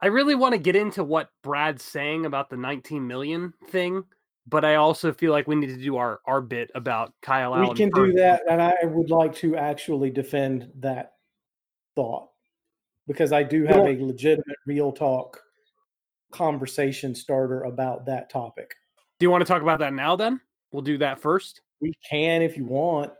[0.00, 4.04] I really want to get into what Brad's saying about the 19 million thing,
[4.46, 7.70] but I also feel like we need to do our our bit about Kyle Allen.
[7.70, 11.14] We can do that, and I would like to actually defend that
[11.94, 12.28] thought
[13.06, 15.40] because I do have a legitimate real talk
[16.30, 18.74] conversation starter about that topic.
[19.18, 20.14] Do you want to talk about that now?
[20.16, 20.40] Then
[20.72, 21.60] we'll do that first.
[21.80, 23.12] We can if you want.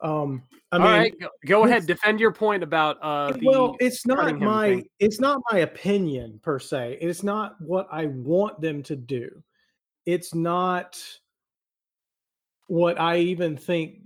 [0.00, 1.86] Um, I All mean, right, go, go ahead.
[1.86, 3.32] Defend your point about uh.
[3.32, 4.88] The, well, it's not my thing.
[4.98, 6.98] it's not my opinion per se.
[7.00, 9.42] It's not what I want them to do.
[10.04, 11.02] It's not
[12.66, 14.00] what I even think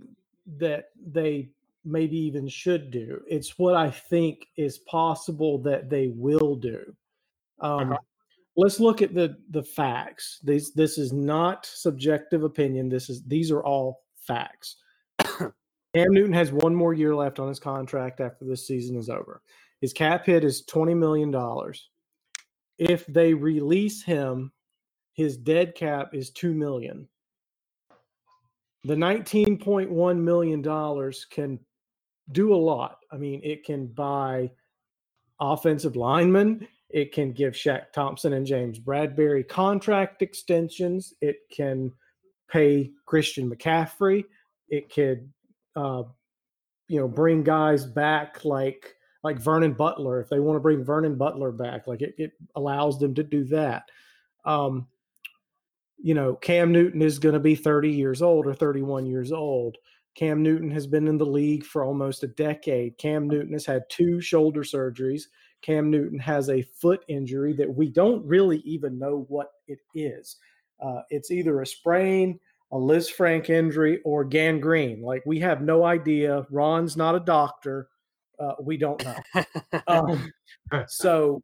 [0.59, 1.49] that they
[1.85, 3.23] maybe even should do.
[3.27, 6.95] It's what I think is possible that they will do.
[7.61, 7.99] Um, Uh-huh.
[8.61, 10.39] Let's look at the the facts.
[10.45, 12.91] These this is not subjective opinion.
[12.91, 14.77] This is these are all facts.
[15.19, 15.53] Cam
[15.95, 19.41] Newton has one more year left on his contract after this season is over.
[19.81, 21.35] His cap hit is $20 million.
[22.77, 24.53] If they release him,
[25.15, 27.09] his dead cap is 2 million.
[28.85, 31.59] The $19.1 million can
[32.33, 32.99] do a lot.
[33.11, 34.51] I mean, it can buy
[35.41, 41.93] offensive linemen, it can give Shaq Thompson and James Bradberry contract extensions, it can
[42.49, 44.25] pay Christian McCaffrey,
[44.69, 45.31] it could
[45.77, 46.03] uh,
[46.91, 50.21] you know bring guys back like like Vernon Butler.
[50.21, 53.45] If they want to bring Vernon Butler back like it, it allows them to do
[53.45, 53.85] that.
[54.45, 54.89] Um
[56.03, 59.77] you know Cam Newton is going to be 30 years old or 31 years old.
[60.17, 62.99] Cam Newton has been in the league for almost a decade.
[62.99, 65.25] Cam Newton has had two shoulder surgeries
[65.63, 70.37] Cam Newton has a foot injury that we don't really even know what it is
[70.81, 72.39] uh, it's either a sprain
[72.73, 75.03] a Lisfranc injury or gangrene.
[75.03, 76.47] Like we have no idea.
[76.51, 77.89] Ron's not a doctor.
[78.39, 79.45] Uh, we don't know.
[79.87, 80.33] Um,
[80.87, 81.43] so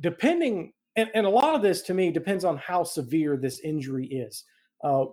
[0.00, 4.06] depending, and, and a lot of this to me depends on how severe this injury
[4.06, 4.44] is.
[4.82, 5.06] Uh,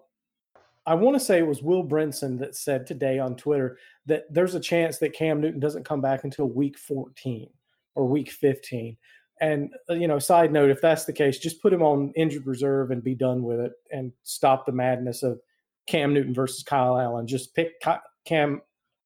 [0.86, 4.54] I want to say it was Will Brinson that said today on Twitter that there's
[4.54, 7.50] a chance that Cam Newton doesn't come back until week 14
[7.96, 8.98] or week 15.
[9.42, 12.48] And uh, you know, side note, if that's the case, just put him on injured
[12.48, 15.40] reserve and be done with it, and stop the madness of
[15.88, 17.28] Cam Newton versus Kyle Allen.
[17.28, 17.74] Just pick
[18.26, 18.62] Cam,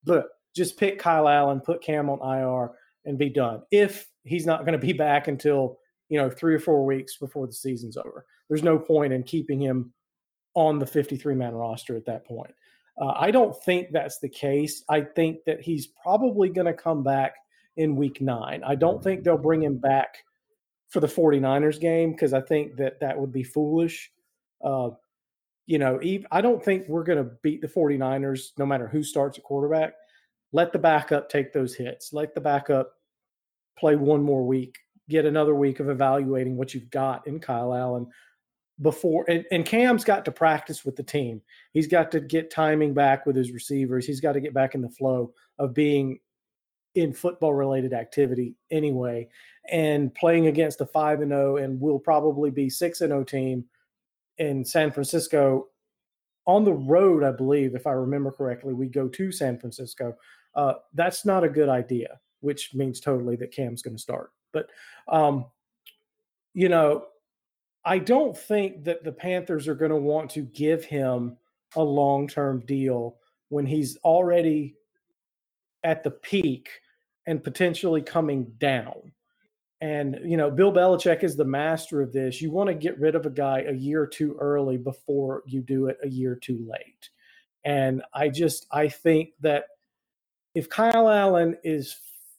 [0.05, 0.23] bleh,
[0.55, 2.71] just pick Kyle Allen, put Cam on IR,
[3.05, 3.63] and be done.
[3.71, 7.47] If he's not going to be back until you know three or four weeks before
[7.47, 9.91] the season's over, there's no point in keeping him
[10.53, 12.53] on the 53 man roster at that point.
[13.01, 14.83] Uh, I don't think that's the case.
[14.89, 17.33] I think that he's probably going to come back
[17.79, 18.61] in week nine.
[18.65, 20.17] I don't think they'll bring him back
[20.89, 24.11] for the 49ers game because I think that that would be foolish.
[24.63, 24.89] Uh,
[25.65, 29.37] you know, I don't think we're going to beat the 49ers no matter who starts
[29.37, 29.93] at quarterback.
[30.51, 32.11] Let the backup take those hits.
[32.11, 32.91] Let the backup
[33.77, 38.07] play one more week, get another week of evaluating what you've got in Kyle Allen
[38.81, 39.23] before.
[39.29, 41.41] And, and Cam's got to practice with the team.
[41.71, 44.05] He's got to get timing back with his receivers.
[44.05, 46.19] He's got to get back in the flow of being
[46.95, 49.27] in football related activity anyway
[49.71, 53.65] and playing against a 5 and 0 and will probably be 6 and 0 team
[54.37, 55.67] in San Francisco
[56.49, 60.15] on the road, I believe, if I remember correctly, we go to San Francisco.
[60.55, 64.31] Uh, that's not a good idea, which means totally that Cam's going to start.
[64.51, 64.69] But,
[65.07, 65.45] um,
[66.55, 67.05] you know,
[67.85, 71.37] I don't think that the Panthers are going to want to give him
[71.75, 73.17] a long term deal
[73.49, 74.75] when he's already
[75.83, 76.69] at the peak
[77.27, 79.11] and potentially coming down.
[79.81, 82.41] And, you know, Bill Belichick is the master of this.
[82.41, 85.87] You want to get rid of a guy a year too early before you do
[85.87, 87.09] it a year too late.
[87.63, 89.65] And I just, I think that
[90.53, 91.97] if Kyle Allen is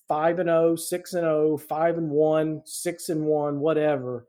[0.08, 4.26] 5 and 0, 6 and 0, 5 and 1, 6 and 1, whatever,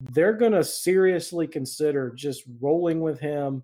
[0.00, 3.62] they're going to seriously consider just rolling with him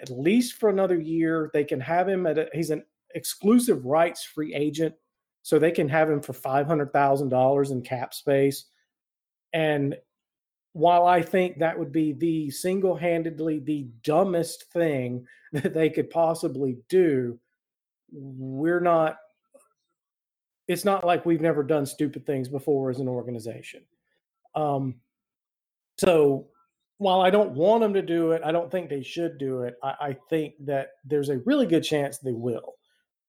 [0.00, 1.50] at least for another year.
[1.52, 2.84] They can have him at a, he's an
[3.18, 4.94] exclusive rights free agent
[5.42, 8.66] so they can have him for $500,000 in cap space.
[9.52, 9.96] And
[10.72, 16.10] while I think that would be the single handedly the dumbest thing that they could
[16.10, 17.38] possibly do,
[18.12, 19.16] we're not,
[20.68, 23.82] it's not like we've never done stupid things before as an organization.
[24.54, 24.96] Um,
[25.98, 26.46] so
[26.98, 29.76] while I don't want them to do it, I don't think they should do it.
[29.82, 32.77] I, I think that there's a really good chance they will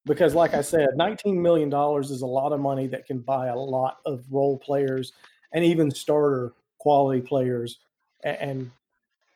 [0.06, 3.48] because like i said 19 million dollars is a lot of money that can buy
[3.48, 5.12] a lot of role players
[5.52, 7.80] and even starter quality players
[8.22, 8.70] and,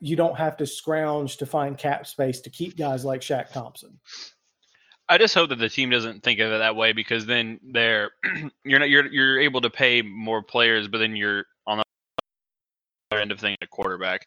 [0.01, 3.99] you don't have to scrounge to find cap space to keep guys like Shaq Thompson.
[5.09, 8.11] I just hope that the team doesn't think of it that way because then they're
[8.65, 11.85] you're not you're you're able to pay more players, but then you're on the
[13.11, 14.27] other end of thing a quarterback,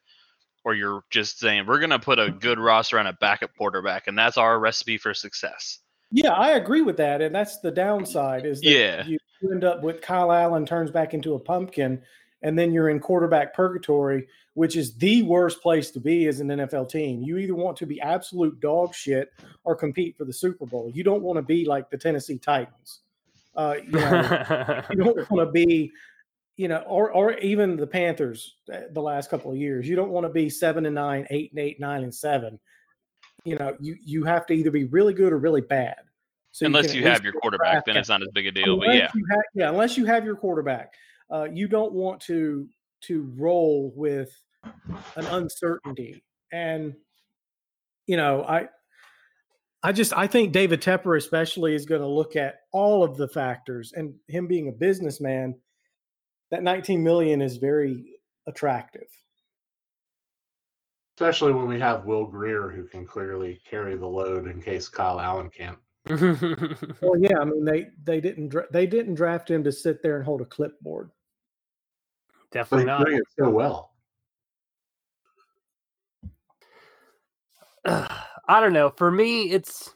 [0.65, 4.17] or you're just saying we're gonna put a good roster on a backup quarterback, and
[4.17, 5.79] that's our recipe for success.
[6.11, 9.05] Yeah, I agree with that, and that's the downside is that Yeah.
[9.05, 9.19] you
[9.51, 12.01] end up with Kyle Allen turns back into a pumpkin,
[12.41, 16.47] and then you're in quarterback purgatory, which is the worst place to be as an
[16.49, 17.21] NFL team.
[17.21, 19.31] You either want to be absolute dog shit
[19.65, 20.89] or compete for the Super Bowl.
[20.93, 23.01] You don't want to be like the Tennessee Titans.
[23.55, 25.91] Uh, you know, you don't want to be,
[26.55, 29.87] you know, or or even the Panthers uh, the last couple of years.
[29.89, 32.59] You don't want to be seven and nine, eight and eight, nine and seven.
[33.47, 35.95] You know, you you have to either be really good or really bad.
[36.51, 38.77] So Unless can you, have your quarterback, then it's not as big a deal.
[38.77, 40.93] But unless yeah, you have, yeah, unless you have your quarterback,
[41.31, 42.67] uh, you don't want to
[43.03, 44.29] to roll with
[45.15, 46.21] an uncertainty.
[46.51, 46.93] And
[48.05, 48.67] you know, I
[49.81, 53.29] I just I think David Tepper especially is going to look at all of the
[53.29, 55.55] factors, and him being a businessman,
[56.51, 59.07] that 19 million is very attractive.
[61.17, 65.19] Especially when we have Will Grier who can clearly carry the load in case Kyle
[65.19, 65.79] Allen can't.
[67.01, 70.15] Well, yeah, I mean they they didn't dra- they didn't draft him to sit there
[70.15, 71.09] and hold a clipboard.
[72.51, 73.05] Definitely he's not.
[73.05, 73.91] doing it so well.
[77.85, 78.91] I don't know.
[78.91, 79.93] For me, it's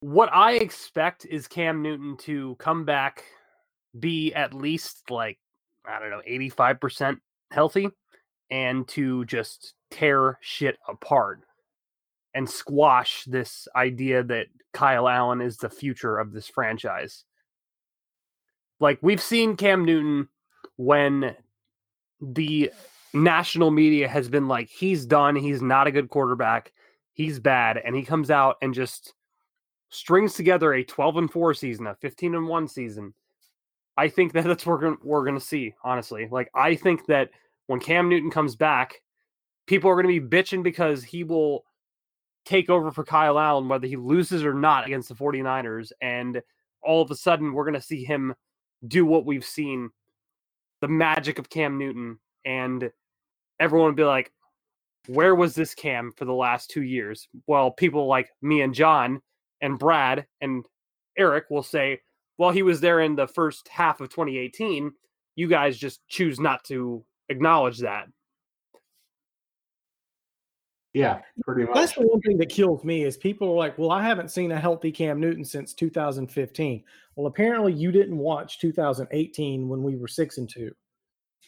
[0.00, 3.24] what I expect is Cam Newton to come back,
[3.98, 5.38] be at least like,
[5.86, 7.18] I don't know, 85%
[7.50, 7.90] healthy,
[8.50, 11.40] and to just tear shit apart
[12.34, 17.24] and squash this idea that Kyle Allen is the future of this franchise.
[18.78, 20.28] Like, we've seen Cam Newton
[20.76, 21.34] when
[22.20, 22.70] the
[23.12, 25.36] national media has been like, he's done.
[25.36, 26.72] He's not a good quarterback.
[27.12, 27.78] He's bad.
[27.84, 29.14] And he comes out and just
[29.88, 33.12] strings together a 12 and 4 season, a 15 and 1 season.
[33.96, 36.28] I think that that's what we're going to see, honestly.
[36.30, 37.30] Like, I think that
[37.70, 39.00] when Cam Newton comes back,
[39.68, 41.64] people are going to be bitching because he will
[42.44, 45.92] take over for Kyle Allen, whether he loses or not against the 49ers.
[46.00, 46.42] And
[46.82, 48.34] all of a sudden, we're going to see him
[48.88, 49.90] do what we've seen
[50.80, 52.18] the magic of Cam Newton.
[52.44, 52.90] And
[53.60, 54.32] everyone would be like,
[55.06, 57.28] where was this Cam for the last two years?
[57.46, 59.22] Well, people like me and John
[59.60, 60.66] and Brad and
[61.16, 62.00] Eric will say,
[62.36, 64.90] well, he was there in the first half of 2018.
[65.36, 68.08] You guys just choose not to acknowledge that.
[70.92, 71.74] Yeah, pretty much.
[71.74, 74.50] That's the one thing that kills me is people are like, "Well, I haven't seen
[74.50, 76.82] a healthy Cam Newton since 2015."
[77.14, 80.74] Well, apparently you didn't watch 2018 when we were six and two.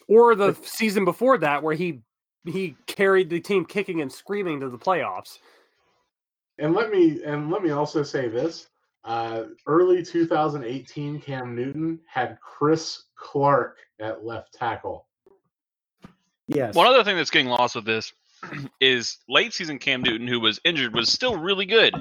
[0.08, 2.02] Or the season before that, where he
[2.44, 5.38] he carried the team kicking and screaming to the playoffs.
[6.58, 8.68] And let me and let me also say this:
[9.04, 15.08] uh, early 2018, Cam Newton had Chris Clark at left tackle.
[16.54, 16.74] Yes.
[16.74, 18.12] one other thing that's getting lost with this
[18.80, 21.94] is late season Cam Newton, who was injured, was still really good.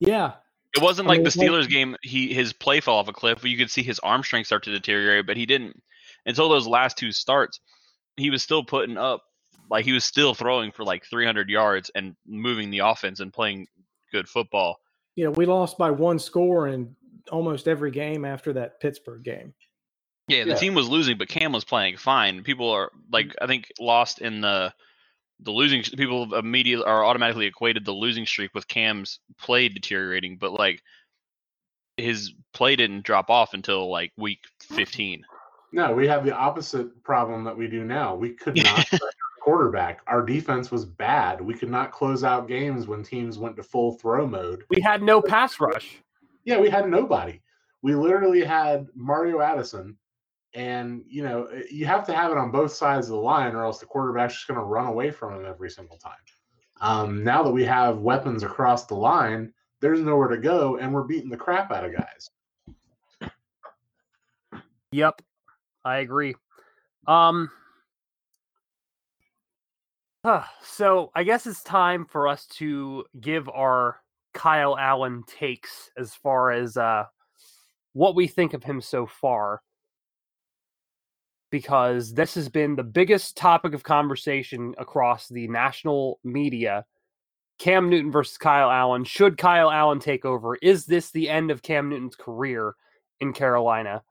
[0.00, 0.32] yeah.
[0.76, 1.96] It wasn't I like mean, the like- Steelers game.
[2.02, 3.44] He his play fell off a cliff.
[3.44, 5.80] You could see his arm strength start to deteriorate, but he didn't
[6.26, 7.60] until those last two starts.
[8.16, 9.22] He was still putting up
[9.70, 13.68] like he was still throwing for like 300 yards and moving the offense and playing
[14.10, 14.78] good football.
[15.14, 16.94] You know, we lost by one score in
[17.30, 19.54] almost every game after that Pittsburgh game.
[20.28, 20.56] Yeah, the Yeah.
[20.56, 22.42] team was losing, but Cam was playing fine.
[22.42, 23.44] People are like mm-hmm.
[23.44, 24.72] I think lost in the
[25.40, 25.82] the losing.
[25.82, 30.82] People immediately are automatically equated the losing streak with Cam's play deteriorating, but like
[31.96, 35.24] his play didn't drop off until like week 15.
[35.72, 38.14] No, we have the opposite problem that we do now.
[38.14, 38.86] We could not
[39.42, 40.00] quarterback.
[40.06, 41.40] Our defense was bad.
[41.40, 44.64] We could not close out games when teams went to full throw mode.
[44.70, 45.98] We had no pass rush.
[46.44, 47.40] Yeah, we had nobody.
[47.82, 49.96] We literally had Mario Addison,
[50.54, 53.64] and you know you have to have it on both sides of the line, or
[53.64, 56.12] else the quarterback's just going to run away from him every single time.
[56.80, 61.04] Um, now that we have weapons across the line, there's nowhere to go, and we're
[61.04, 62.30] beating the crap out of guys.
[64.92, 65.22] Yep,
[65.84, 66.34] I agree.
[67.06, 67.50] Um,
[70.24, 74.00] huh, so I guess it's time for us to give our
[74.34, 77.04] Kyle Allen takes as far as uh,
[77.92, 79.62] what we think of him so far,
[81.54, 86.84] because this has been the biggest topic of conversation across the national media.
[87.58, 89.04] Cam Newton versus Kyle Allen.
[89.04, 90.56] Should Kyle Allen take over?
[90.56, 92.74] Is this the end of Cam Newton's career
[93.20, 94.02] in Carolina?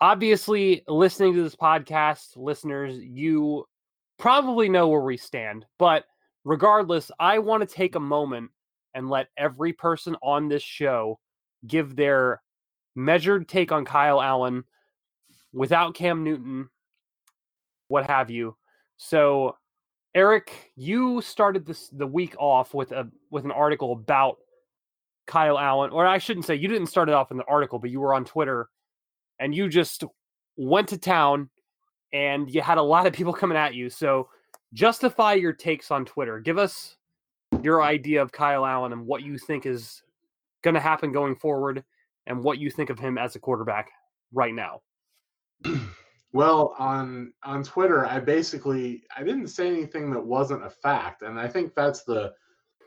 [0.00, 3.64] obviously, listening to this podcast, listeners, you
[4.18, 5.64] probably know where we stand.
[5.78, 6.04] But
[6.44, 8.50] regardless, I want to take a moment
[8.94, 11.18] and let every person on this show
[11.66, 12.42] give their
[12.94, 14.64] measured take on Kyle Allen
[15.52, 16.68] without Cam Newton,
[17.88, 18.56] what have you.
[18.96, 19.56] So,
[20.14, 24.38] Eric, you started this the week off with a with an article about
[25.26, 27.90] Kyle Allen, or I shouldn't say you didn't start it off in the article, but
[27.90, 28.68] you were on Twitter
[29.38, 30.04] and you just
[30.56, 31.48] went to town
[32.12, 33.90] and you had a lot of people coming at you.
[33.90, 34.28] So
[34.72, 36.40] justify your takes on Twitter.
[36.40, 36.96] Give us
[37.62, 40.02] your idea of Kyle Allen and what you think is
[40.62, 41.84] going to happen going forward
[42.26, 43.90] and what you think of him as a quarterback
[44.32, 44.80] right now.
[46.32, 51.40] Well, on on Twitter, I basically I didn't say anything that wasn't a fact, and
[51.40, 52.34] I think that's the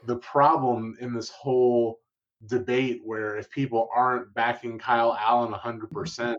[0.05, 1.99] the problem in this whole
[2.47, 6.35] debate where if people aren't backing Kyle Allen 100%,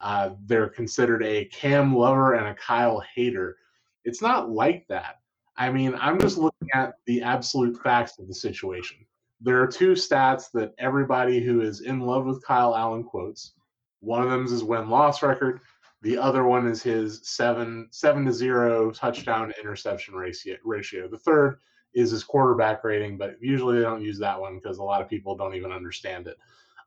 [0.00, 3.56] uh, they're considered a Cam lover and a Kyle hater.
[4.04, 5.20] It's not like that.
[5.56, 8.98] I mean, I'm just looking at the absolute facts of the situation.
[9.40, 13.54] There are two stats that everybody who is in love with Kyle Allen quotes.
[14.00, 15.60] One of them is his win loss record.
[16.02, 21.08] The other one is his seven seven to zero touchdown interception ratio.
[21.08, 21.58] The third
[21.94, 25.08] is his quarterback rating, but usually they don't use that one because a lot of
[25.08, 26.38] people don't even understand it.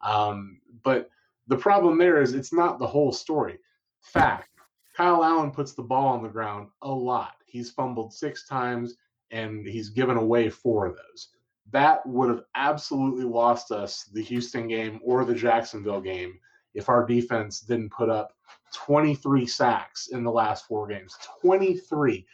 [0.01, 1.09] Um, but
[1.47, 3.59] the problem there is it's not the whole story.
[3.99, 4.49] Fact
[4.95, 7.35] Kyle Allen puts the ball on the ground a lot.
[7.45, 8.95] He's fumbled six times
[9.31, 11.29] and he's given away four of those.
[11.71, 16.37] That would have absolutely lost us the Houston game or the Jacksonville game
[16.73, 18.33] if our defense didn't put up
[18.73, 21.17] 23 sacks in the last four games.
[21.41, 22.25] 23.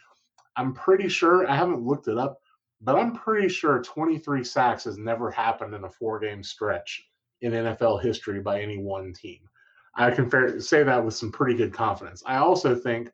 [0.56, 2.40] I'm pretty sure, I haven't looked it up,
[2.80, 7.08] but I'm pretty sure 23 sacks has never happened in a four game stretch
[7.40, 9.40] in NFL history by any one team.
[9.94, 12.22] I can fair, say that with some pretty good confidence.
[12.26, 13.10] I also think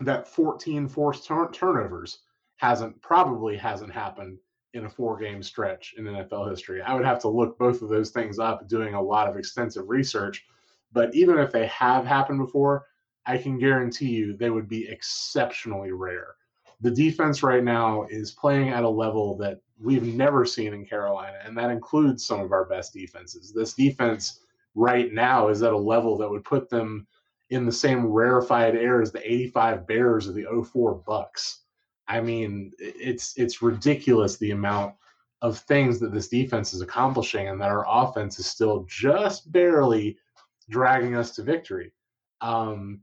[0.00, 2.20] that 14 forced turn- turnovers
[2.56, 4.38] hasn't probably hasn't happened
[4.74, 6.82] in a four game stretch in NFL history.
[6.82, 9.88] I would have to look both of those things up doing a lot of extensive
[9.88, 10.44] research,
[10.92, 12.86] but even if they have happened before,
[13.26, 16.34] I can guarantee you they would be exceptionally rare
[16.80, 21.38] the defense right now is playing at a level that we've never seen in Carolina,
[21.44, 23.52] and that includes some of our best defenses.
[23.52, 24.40] This defense
[24.74, 27.06] right now is at a level that would put them
[27.50, 31.62] in the same rarefied air as the 85 Bears or the 04 Bucks.
[32.06, 34.94] I mean, it's it's ridiculous the amount
[35.42, 40.16] of things that this defense is accomplishing and that our offense is still just barely
[40.68, 41.92] dragging us to victory.
[42.40, 43.00] Um,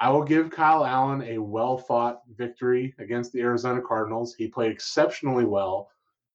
[0.00, 4.34] I will give Kyle Allen a well fought victory against the Arizona Cardinals.
[4.34, 5.88] He played exceptionally well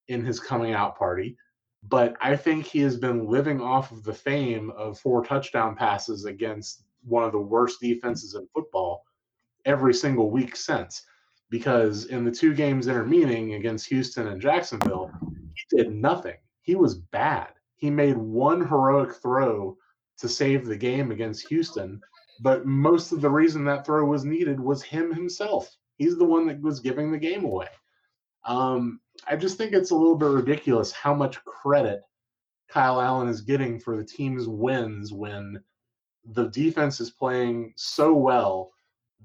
[0.07, 1.37] in his coming out party,
[1.83, 6.25] but I think he has been living off of the fame of four touchdown passes
[6.25, 9.03] against one of the worst defenses in football
[9.65, 11.03] every single week since.
[11.49, 15.11] Because in the two games intervening against Houston and Jacksonville,
[15.55, 16.37] he did nothing.
[16.61, 17.49] He was bad.
[17.75, 19.75] He made one heroic throw
[20.19, 22.01] to save the game against Houston
[22.39, 25.75] but most of the reason that throw was needed was him himself.
[25.97, 27.67] He's the one that was giving the game away.
[28.45, 32.01] Um, I just think it's a little bit ridiculous how much credit
[32.69, 35.61] Kyle Allen is getting for the team's wins when
[36.23, 38.71] the defense is playing so well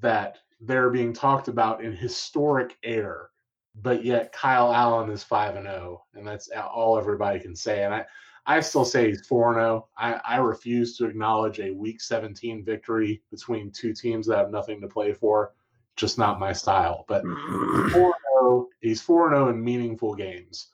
[0.00, 3.28] that they're being talked about in historic air,
[3.76, 7.84] but yet Kyle Allen is 5 and 0, and that's all everybody can say.
[7.84, 8.04] And I,
[8.46, 9.88] I still say he's 4 0.
[9.96, 14.80] I, I refuse to acknowledge a week 17 victory between two teams that have nothing
[14.82, 15.54] to play for.
[15.96, 17.04] Just not my style.
[17.08, 17.22] But
[17.92, 20.68] 4 0, he's 4 0 in meaningful games.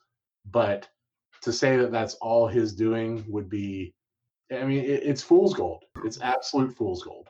[0.49, 0.89] But
[1.41, 3.93] to say that that's all his doing would be,
[4.51, 5.83] I mean, it, it's fool's gold.
[6.03, 7.29] It's absolute fool's gold.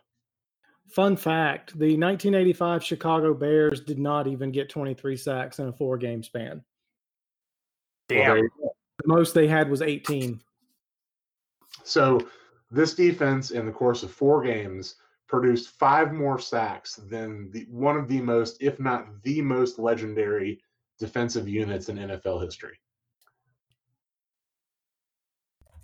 [0.88, 5.98] Fun fact the 1985 Chicago Bears did not even get 23 sacks in a four
[5.98, 6.64] game span.
[8.10, 8.50] Damn.
[8.60, 8.71] Well,
[9.04, 10.40] The most they had was 18.
[11.84, 12.28] So
[12.70, 14.96] this defense, in the course of four games,
[15.28, 20.62] produced five more sacks than the one of the most, if not the most legendary
[21.00, 22.78] defensive units in NFL history.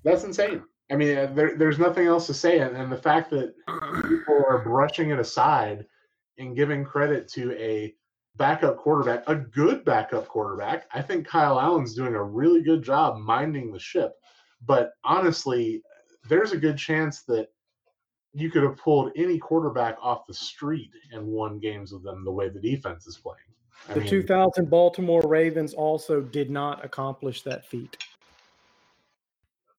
[0.03, 0.63] That's insane.
[0.91, 3.55] I mean, uh, there, there's nothing else to say, and, and the fact that
[4.03, 5.85] people are brushing it aside
[6.37, 7.93] and giving credit to a
[8.37, 10.85] backup quarterback, a good backup quarterback.
[10.93, 14.13] I think Kyle Allen's doing a really good job minding the ship.
[14.65, 15.81] But honestly,
[16.29, 17.49] there's a good chance that
[18.33, 22.31] you could have pulled any quarterback off the street and won games with them the
[22.31, 23.37] way the defense is playing.
[23.89, 27.97] I The mean, 2000 Baltimore Ravens also did not accomplish that feat.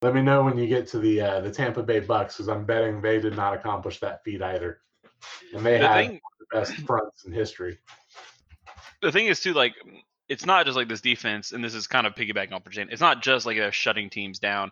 [0.00, 2.64] Let me know when you get to the uh, the Tampa Bay Bucks because I'm
[2.64, 4.78] betting they did not accomplish that feat either,
[5.52, 7.78] and they The had thing, the best fronts in history.
[9.02, 9.74] The thing is too, like
[10.28, 12.92] it's not just like this defense, and this is kind of piggybacking off Virginia.
[12.92, 14.70] It's not just like they're shutting teams down.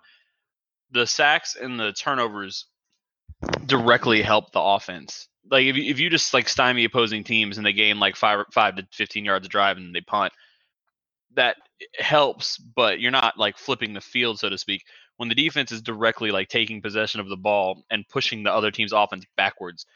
[0.93, 2.67] The sacks and the turnovers
[3.67, 5.29] directly help the offense.
[5.51, 8.45] Like if you, if you just like stymie opposing teams and they gain like five
[8.53, 10.33] five to fifteen yards of drive and they punt,
[11.35, 11.57] that
[11.99, 12.59] helps.
[12.59, 14.83] But you're not like flipping the field, so to speak.
[15.17, 18.71] When the defense is directly like taking possession of the ball and pushing the other
[18.71, 19.87] team's offense backwards,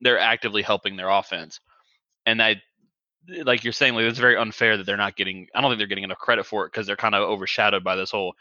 [0.00, 1.60] they're actively helping their offense.
[2.26, 2.58] And that
[3.44, 5.48] like you're saying, like it's very unfair that they're not getting.
[5.54, 7.96] I don't think they're getting enough credit for it because they're kind of overshadowed by
[7.96, 8.34] this whole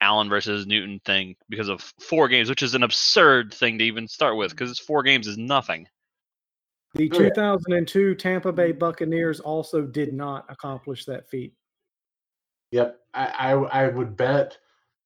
[0.00, 4.08] Allen versus Newton thing because of four games, which is an absurd thing to even
[4.08, 5.86] start with because it's four games is nothing.
[6.94, 11.54] The Oh, 2002 Tampa Bay Buccaneers also did not accomplish that feat.
[12.72, 14.58] Yep, I, I I would bet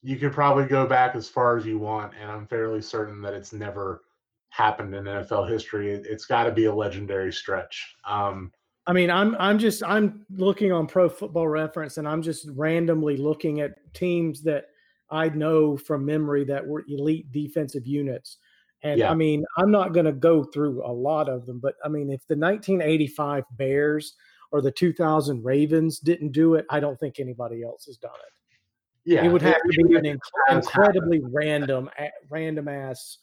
[0.02, 3.34] you could probably go back as far as you want, and I'm fairly certain that
[3.34, 4.02] it's never
[4.48, 5.92] happened in NFL history.
[5.92, 7.94] It, it's got to be a legendary stretch.
[8.06, 8.52] Um,
[8.90, 13.16] I mean, I'm I'm just I'm looking on Pro Football Reference, and I'm just randomly
[13.16, 14.64] looking at teams that
[15.12, 18.38] I know from memory that were elite defensive units.
[18.82, 19.12] And Yeah.
[19.12, 22.10] I mean, I'm not going to go through a lot of them, but I mean,
[22.10, 24.16] if the 1985 Bears
[24.50, 28.58] or the 2000 Ravens didn't do it, I don't think anybody else has done it.
[29.04, 31.88] yeah, it would have to be an inc- incredibly random,
[32.28, 33.18] random ass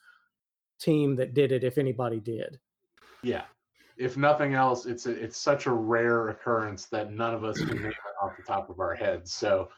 [0.79, 1.65] team that did it.
[1.65, 2.57] If anybody did,
[3.21, 3.41] Yeah.
[3.97, 7.77] If nothing else, it's a, it's such a rare occurrence that none of us can
[7.77, 9.33] name it off the top of our heads.
[9.33, 9.69] So,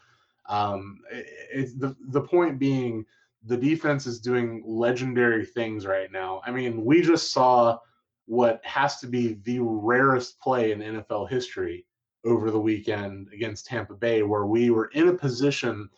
[0.48, 3.04] um, it, the the point being,
[3.44, 6.42] the defense is doing legendary things right now.
[6.44, 7.78] I mean, we just saw
[8.26, 11.86] what has to be the rarest play in NFL history
[12.24, 15.88] over the weekend against Tampa Bay, where we were in a position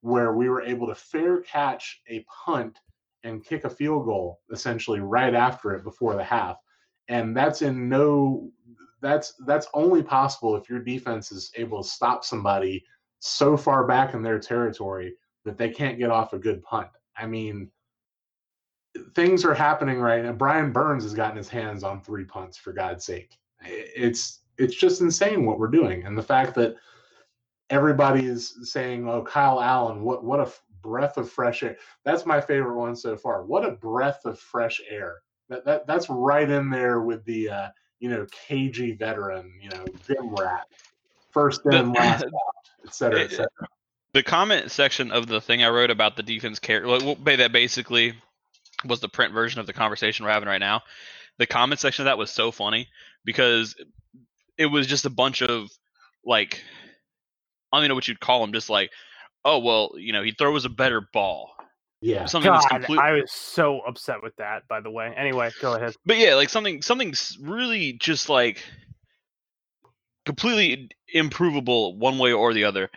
[0.00, 2.78] where we were able to fair catch a punt
[3.24, 6.56] and kick a field goal essentially right after it before the half
[7.12, 8.50] and that's in no
[9.02, 12.84] that's that's only possible if your defense is able to stop somebody
[13.18, 16.88] so far back in their territory that they can't get off a good punt.
[17.16, 17.70] I mean,
[19.14, 20.32] things are happening right now.
[20.32, 23.36] Brian Burns has gotten his hands on three punts for God's sake.
[23.60, 26.76] It's it's just insane what we're doing, and the fact that
[27.70, 30.50] everybody is saying, "Oh, Kyle Allen, what what a
[30.80, 33.44] breath of fresh air." That's my favorite one so far.
[33.44, 35.16] What a breath of fresh air.
[35.52, 37.68] That, that that's right in there with the uh,
[38.00, 40.66] you know cagey veteran, you know, gym Rat,
[41.30, 42.32] first in, last out,
[42.86, 43.68] et cetera, et cetera.
[44.14, 48.14] The comment section of the thing I wrote about the defense care, that basically
[48.86, 50.80] was the print version of the conversation we're having right now.
[51.38, 52.88] The comment section of that was so funny
[53.22, 53.74] because
[54.56, 55.70] it was just a bunch of
[56.24, 56.62] like
[57.70, 58.90] I don't even know what you'd call them, just like,
[59.44, 61.50] oh well, you know, he throws a better ball.
[62.02, 64.66] Yeah, Something that's God, complete, I was so upset with that.
[64.66, 65.94] By the way, anyway, go ahead.
[66.04, 68.62] but yeah, like something something really just like
[70.26, 72.90] completely improvable one way or the other.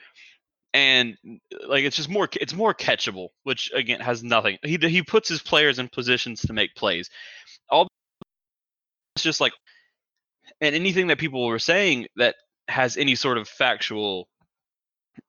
[0.74, 1.18] And
[1.68, 4.58] like it's just more it's more catchable, which again has nothing.
[4.64, 7.10] He he puts his players in positions to make plays.
[7.70, 7.88] All
[9.16, 9.54] it's just like
[10.62, 12.36] and anything that people were saying that
[12.68, 14.28] has any sort of factual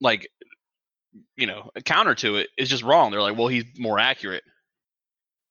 [0.00, 0.28] like
[1.36, 3.10] you know counter to it is just wrong.
[3.10, 4.44] They're like, well, he's more accurate.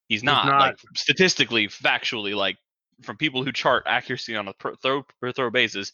[0.08, 0.60] He's not, not.
[0.60, 2.58] like statistically, factually, like
[3.02, 5.92] from people who chart accuracy on a per throw per throw basis.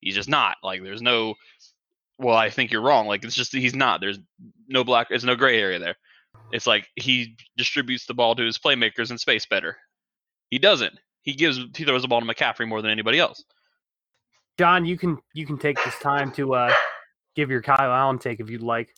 [0.00, 0.82] He's just not like.
[0.82, 1.34] There's no.
[2.18, 3.06] Well, I think you're wrong.
[3.06, 4.00] Like it's just he's not.
[4.00, 4.18] There's
[4.68, 5.08] no black.
[5.08, 5.96] There's no gray area there.
[6.50, 9.76] It's like he distributes the ball to his playmakers in space better.
[10.50, 10.98] He doesn't.
[11.22, 11.58] He gives.
[11.76, 13.44] He throws the ball to McCaffrey more than anybody else.
[14.58, 16.74] John, you can you can take this time to uh
[17.34, 18.94] give your Kyle Allen take if you'd like.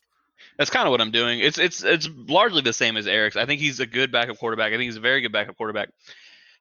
[0.59, 1.41] That's kind of what I'm doing.
[1.41, 3.37] It's it's it's largely the same as Eric's.
[3.37, 4.69] I think he's a good backup quarterback.
[4.73, 5.91] I think he's a very good backup quarterback,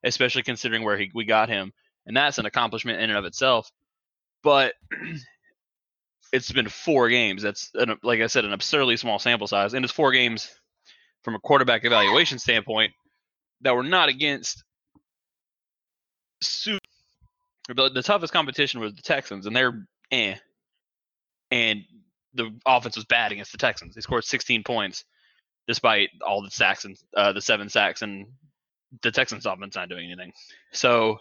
[0.04, 1.74] especially considering where he, we got him,
[2.06, 3.72] and that's an accomplishment in and of itself.
[4.44, 4.74] But
[6.34, 7.44] it's been four games.
[7.44, 10.50] That's an, like I said, an absurdly small sample size, and it's four games
[11.24, 12.94] from a quarterback evaluation standpoint
[13.62, 14.64] that were not against
[16.42, 16.80] su-
[17.68, 20.36] the, the toughest competition was the Texans, and they're eh.
[21.52, 21.84] And
[22.34, 23.96] the offense was bad against the Texans.
[23.96, 25.06] They scored 16 points
[25.68, 28.28] despite all the sacks and uh, the seven sacks, and
[29.02, 30.34] the Texans offense not doing anything.
[30.72, 31.20] So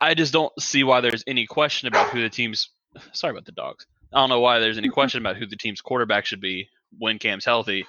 [0.00, 2.70] I just don't see why there's any question about who the team's.
[3.12, 3.86] Sorry about the dogs.
[4.12, 7.18] I don't know why there's any question about who the team's quarterback should be when
[7.18, 7.86] Cam's healthy.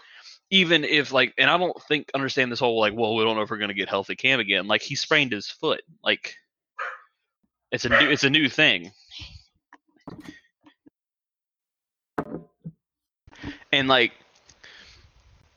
[0.49, 3.41] Even if like, and I don't think understand this whole like, well, we don't know
[3.41, 4.67] if we're gonna get healthy Cam again.
[4.67, 5.81] Like he sprained his foot.
[6.03, 6.35] Like
[7.71, 8.91] it's a new, it's a new thing.
[13.71, 14.13] And like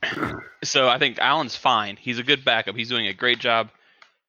[0.64, 1.96] so I think Allen's fine.
[1.96, 2.76] He's a good backup.
[2.76, 3.70] He's doing a great job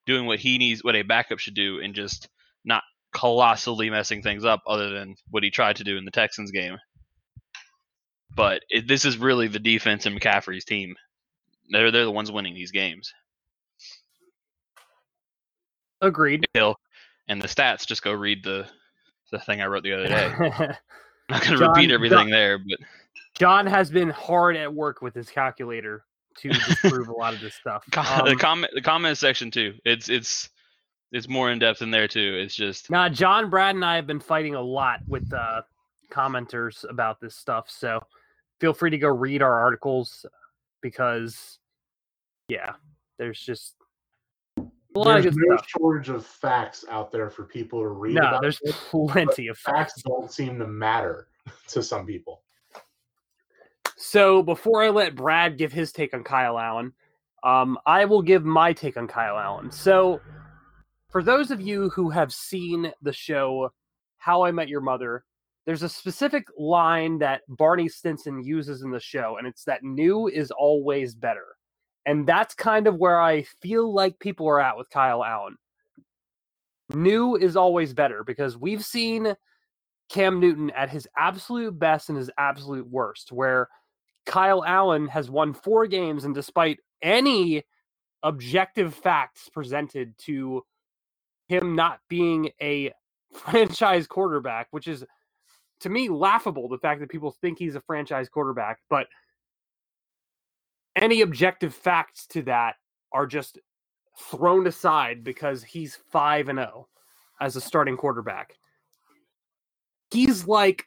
[0.06, 2.28] doing what he needs, what a backup should do, and just
[2.66, 6.52] not colossally messing things up, other than what he tried to do in the Texans
[6.52, 6.78] game.
[8.36, 10.96] But it, this is really the defense and McCaffrey's team.
[11.70, 13.14] They're they're the ones winning these games.
[16.02, 16.46] Agreed.
[16.54, 16.78] Hill,
[17.28, 17.86] and the stats.
[17.86, 18.68] Just go read the
[19.32, 20.26] the thing I wrote the other day.
[21.30, 22.80] I'm not going to repeat everything John- there, but
[23.38, 26.04] John has been hard at work with his calculator
[26.40, 27.84] to disprove a lot of this stuff.
[27.92, 29.74] Com- the Um, comment the comment section too.
[29.86, 30.50] It's it's
[31.12, 32.38] it's more in depth in there too.
[32.42, 35.62] It's just Now, John, Brad, and I have been fighting a lot with uh,
[36.12, 37.70] commenters about this stuff.
[37.70, 38.02] So
[38.62, 40.26] feel free to go read our articles
[40.82, 41.60] because,
[42.48, 42.74] yeah,
[43.18, 43.76] there's just
[44.58, 44.62] a
[44.96, 45.68] lot of There's good no stuff.
[45.70, 48.16] shortage of facts out there for people to read.
[48.16, 48.76] No, about there's this.
[48.90, 50.04] plenty of facts facts.
[50.04, 51.28] don't seem to matter
[51.70, 52.44] to some people.
[54.04, 56.92] So before I let Brad give his take on Kyle Allen,
[57.44, 59.70] um, I will give my take on Kyle Allen.
[59.70, 60.20] So
[61.12, 63.72] for those of you who have seen the show
[64.18, 65.24] How I Met Your Mother,
[65.68, 70.28] there's a specific line that Barney Stinson uses in the show, and it's that new
[70.28, 71.46] is always better.
[72.08, 75.58] And that's kind of where I feel like people are at with Kyle Allen.
[76.92, 79.36] New is always better because we've seen
[80.10, 83.70] Cam Newton at his absolute best and his absolute worst, where
[84.26, 87.64] Kyle Allen has won four games, and despite any
[88.24, 90.64] objective facts presented to
[91.48, 92.94] him not being a
[93.34, 95.04] franchise quarterback, which is
[95.82, 99.08] to me laughable, the fact that people think he's a franchise quarterback, but
[100.96, 102.76] any objective facts to that
[103.12, 103.58] are just
[104.20, 106.88] thrown aside because he's 5 and 0
[107.40, 108.56] as a starting quarterback.
[110.12, 110.86] He's like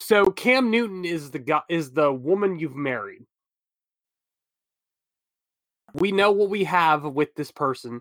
[0.00, 3.22] so Cam Newton is the guy is the woman you've married.
[5.94, 8.00] We know what we have with this person.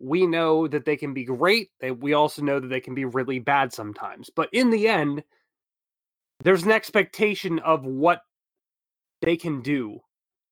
[0.00, 1.70] We know that they can be great.
[1.98, 4.30] We also know that they can be really bad sometimes.
[4.34, 5.22] But in the end,
[6.42, 8.22] there's an expectation of what
[9.22, 10.00] they can do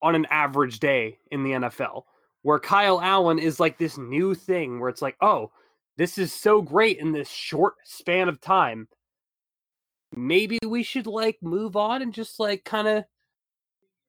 [0.00, 2.02] on an average day in the NFL.
[2.42, 5.50] Where Kyle Allen is like this new thing where it's like, oh,
[5.96, 8.88] this is so great in this short span of time
[10.16, 13.04] maybe we should like move on and just like kind of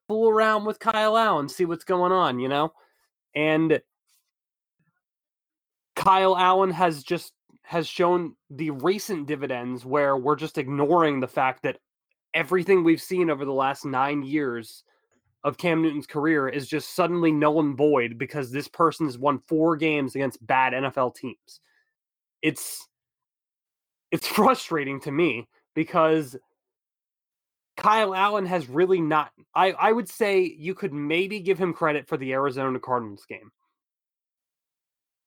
[0.08, 2.74] fool around with Kyle Allen, see what's going on, you know?
[3.36, 3.82] And
[5.96, 7.34] Kyle Allen has just
[7.64, 11.80] has shown the recent dividends where we're just ignoring the fact that
[12.34, 14.84] everything we've seen over the last 9 years
[15.44, 19.40] of Cam Newton's career is just suddenly null and void because this person has won
[19.48, 21.62] 4 games against bad NFL teams.
[22.42, 22.88] It's
[24.12, 26.36] it's frustrating to me because
[27.78, 29.32] Kyle Allen has really not.
[29.56, 33.52] I, I would say you could maybe give him credit for the Arizona Cardinals game.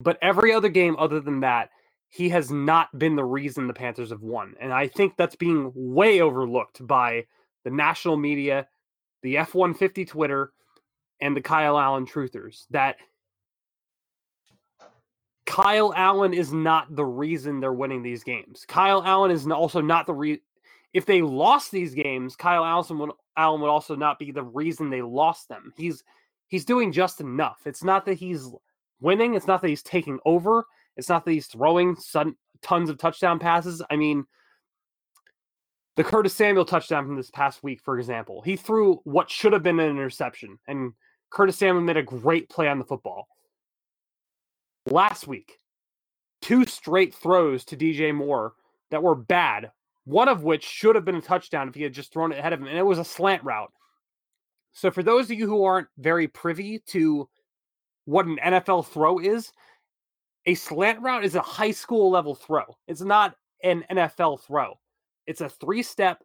[0.01, 1.70] But every other game other than that,
[2.09, 4.55] he has not been the reason the Panthers have won.
[4.61, 7.26] And I think that's being way overlooked by
[7.64, 8.68] the national media,
[9.22, 10.53] the F 150 Twitter,
[11.20, 12.64] and the Kyle Allen truthers.
[12.70, 12.97] That
[15.47, 18.64] Kyle Allen is not the reason they're winning these games.
[18.66, 20.40] Kyle Allen is also not the re.
[20.92, 24.90] If they lost these games, Kyle Allen would, Allen would also not be the reason
[24.90, 25.72] they lost them.
[25.76, 26.03] He's
[26.49, 27.61] he's doing just enough.
[27.64, 28.49] It's not that he's
[29.01, 29.34] winning.
[29.34, 30.66] It's not that he's taking over.
[30.97, 31.97] It's not that he's throwing
[32.62, 33.82] tons of touchdown passes.
[33.88, 34.24] I mean,
[35.94, 39.62] the Curtis Samuel touchdown from this past week, for example, he threw what should have
[39.62, 40.92] been an interception, and
[41.30, 43.28] Curtis Samuel made a great play on the football
[44.87, 45.59] last week,
[46.43, 48.55] two straight throws to DJ Moore
[48.91, 49.70] that were bad,
[50.05, 52.53] one of which should have been a touchdown if he had just thrown it ahead
[52.53, 53.72] of him, and it was a slant route.
[54.72, 57.28] So, for those of you who aren't very privy to
[58.05, 59.53] what an NFL throw is,
[60.47, 62.64] a slant route is a high school level throw.
[62.87, 63.34] It's not
[63.64, 64.78] an NFL throw.
[65.26, 66.22] It's a three step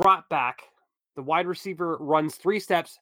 [0.00, 0.62] drop back.
[1.14, 2.98] The wide receiver runs three steps,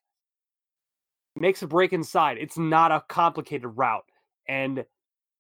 [1.41, 2.39] makes a break inside.
[2.39, 4.05] It's not a complicated route.
[4.49, 4.85] And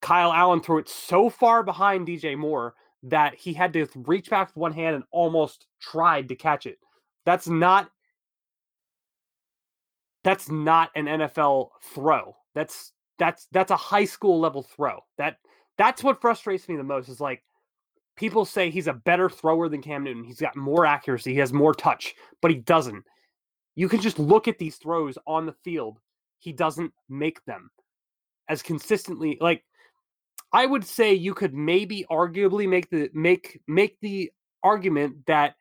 [0.02, 2.74] Kyle Allen threw it so far behind DJ Moore
[3.04, 6.78] that he had to reach back with one hand and almost tried to catch it.
[7.24, 7.90] That's not
[10.22, 12.36] that's not an NFL throw.
[12.54, 15.00] That's that's that's a high school level throw.
[15.18, 15.36] That
[15.78, 17.42] that's what frustrates me the most is like
[18.16, 20.24] people say he's a better thrower than Cam Newton.
[20.24, 23.04] He's got more accuracy, he has more touch, but he doesn't.
[23.80, 26.00] You can just look at these throws on the field.
[26.38, 27.70] He doesn't make them
[28.46, 29.38] as consistently.
[29.40, 29.64] Like
[30.52, 35.54] I would say you could maybe arguably make the make make the argument that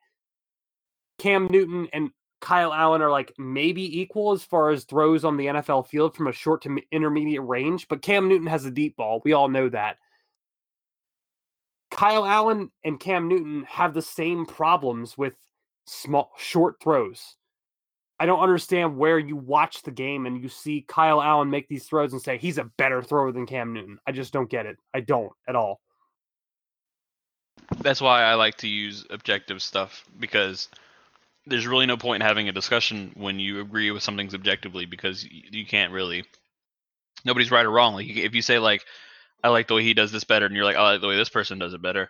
[1.18, 2.10] Cam Newton and
[2.42, 6.28] Kyle Allen are like maybe equal as far as throws on the NFL field from
[6.28, 9.22] a short to intermediate range, but Cam Newton has a deep ball.
[9.24, 9.96] We all know that.
[11.90, 15.36] Kyle Allen and Cam Newton have the same problems with
[15.86, 17.38] small short throws.
[18.20, 21.86] I don't understand where you watch the game and you see Kyle Allen make these
[21.86, 23.98] throws and say he's a better thrower than Cam Newton.
[24.06, 24.78] I just don't get it.
[24.94, 25.80] I don't at all.
[27.78, 30.68] That's why I like to use objective stuff because
[31.46, 35.24] there's really no point in having a discussion when you agree with something's objectively because
[35.24, 36.26] you, you can't really
[37.24, 37.94] nobody's right or wrong.
[37.94, 38.84] Like if you say like
[39.44, 41.08] I like the way he does this better and you're like oh, I like the
[41.08, 42.10] way this person does it better.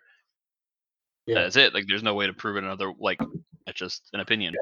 [1.28, 1.36] Yeah.
[1.36, 1.76] That's it.
[1.76, 3.20] Like there's no way to prove it another like
[3.68, 4.56] it's just an opinion.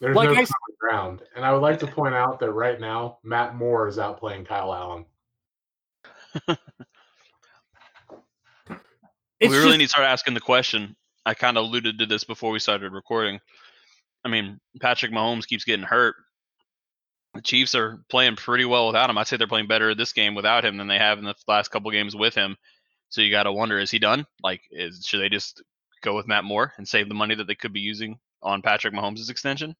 [0.00, 1.22] There's Like no I common ground.
[1.34, 4.72] And I would like to point out that right now, Matt Moore is outplaying Kyle
[4.72, 5.06] Allen.
[9.38, 10.96] It's we really just- need to start asking the question.
[11.24, 13.40] I kind of alluded to this before we started recording.
[14.24, 16.14] I mean, Patrick Mahomes keeps getting hurt.
[17.34, 19.18] The Chiefs are playing pretty well without him.
[19.18, 21.68] I'd say they're playing better this game without him than they have in the last
[21.70, 22.56] couple games with him.
[23.10, 24.26] So you got to wonder: Is he done?
[24.42, 25.62] Like, is should they just
[26.02, 28.94] go with Matt Moore and save the money that they could be using on Patrick
[28.94, 29.76] Mahomes' extension?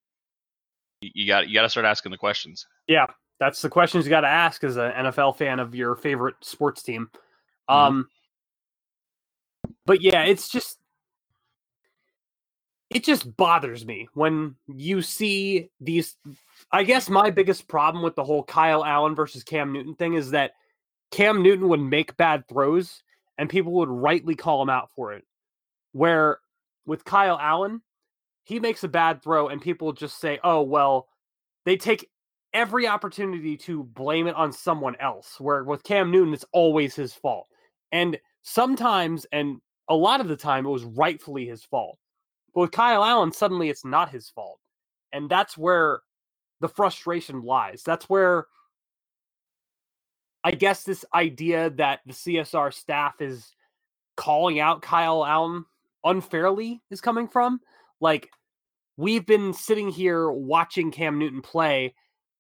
[1.00, 2.66] You- got you got to start asking the questions.
[2.86, 3.06] Yeah,
[3.38, 6.82] that's the questions you got to ask as an NFL fan of your favorite sports
[6.82, 7.10] team.
[7.68, 7.74] Mhm.
[7.74, 8.08] Um,
[9.84, 10.78] but yeah, it's just
[12.90, 16.16] it just bothers me when you see these.
[16.70, 20.30] I guess my biggest problem with the whole Kyle Allen versus Cam Newton thing is
[20.30, 20.52] that
[21.10, 23.02] Cam Newton would make bad throws
[23.38, 25.24] and people would rightly call him out for it.
[25.92, 26.38] Where
[26.86, 27.82] with Kyle Allen,
[28.46, 31.08] he makes a bad throw and people just say, "Oh well."
[31.66, 32.08] They take
[32.54, 35.40] every opportunity to blame it on someone else.
[35.40, 37.48] Where with Cam Newton, it's always his fault.
[37.92, 41.98] And sometimes, and a lot of the time, it was rightfully his fault.
[42.54, 44.60] But with Kyle Allen, suddenly it's not his fault.
[45.12, 46.02] And that's where
[46.60, 47.82] the frustration lies.
[47.84, 48.46] That's where
[50.44, 53.52] I guess this idea that the CSR staff is
[54.16, 55.64] calling out Kyle Allen
[56.04, 57.60] unfairly is coming from.
[58.00, 58.28] Like,
[58.96, 61.94] we've been sitting here watching Cam Newton play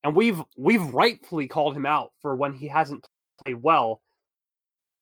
[0.04, 3.08] and we've we've rightfully called him out for when he hasn't
[3.44, 4.00] played well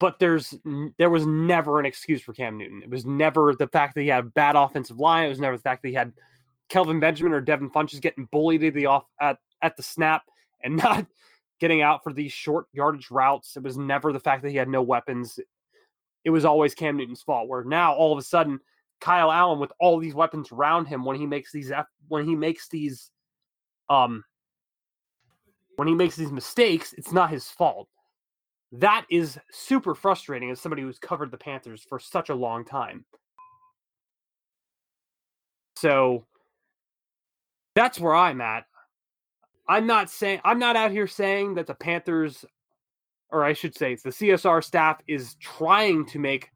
[0.01, 0.55] but there's
[0.99, 2.83] there was never an excuse for Cam Newton.
[2.83, 5.25] It was never the fact that he had a bad offensive line.
[5.25, 6.13] It was never the fact that he had
[6.69, 10.25] Kelvin Benjamin or Devin Funchess getting bullied at the off at, at the snap
[10.63, 11.07] and not
[11.61, 13.57] getting out for these short yardage routes.
[13.57, 15.39] It was never the fact that he had no weapons.
[16.25, 17.49] It was always Cam Newton's fault.
[17.49, 18.61] Where now all of a sudden
[19.05, 21.71] Kyle Allen with all these weapons around him when he makes these
[22.09, 23.11] when he makes these
[23.91, 24.25] um
[25.77, 27.89] when he makes these mistakes, it's not his fault.
[28.73, 33.05] That is super frustrating as somebody who's covered the Panthers for such a long time.
[35.77, 36.25] So
[37.75, 38.65] that's where I'm at.
[39.69, 42.47] I'm not saying I'm not out here saying that the Panthers
[43.31, 46.49] or I should say the CSR staff is trying to make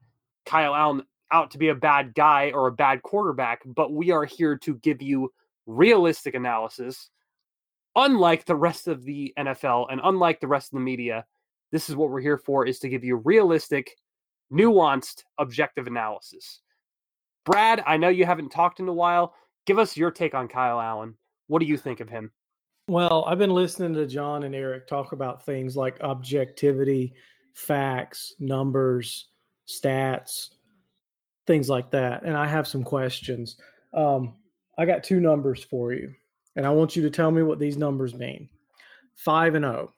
[0.47, 1.03] Kyle Allen
[1.33, 4.77] out to be a bad guy or a bad quarterback, but we are here to
[4.77, 5.33] give you
[5.67, 7.11] realistic analysis.
[7.97, 11.25] Unlike the rest of the NFL and unlike the rest of the media,
[11.73, 13.97] this is what we're here for is to give you realistic,
[14.53, 16.61] nuanced, objective analysis.
[17.45, 19.35] Brad, I know you haven't talked in a while.
[19.67, 21.15] Give us your take on Kyle Allen.
[21.47, 22.31] What do you think of him?
[22.89, 27.13] Well, I've been listening to John and Eric talk about things like objectivity,
[27.55, 29.29] facts, numbers,
[29.69, 30.51] stats,
[31.49, 32.23] things like that.
[32.23, 33.57] And I have some questions.
[33.93, 34.35] Um,
[34.79, 36.15] I got two numbers for you,
[36.55, 38.49] and I want you to tell me what these numbers mean.
[39.17, 39.91] Five and oh.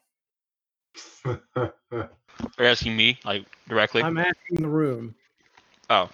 [1.27, 1.39] Are
[2.59, 4.03] you asking me like directly?
[4.03, 5.15] I'm asking the room.
[5.91, 6.09] oh,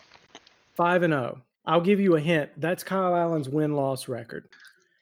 [0.74, 1.38] Five and oh.
[1.64, 2.50] I'll give you a hint.
[2.56, 4.48] That's Kyle Allen's win loss record.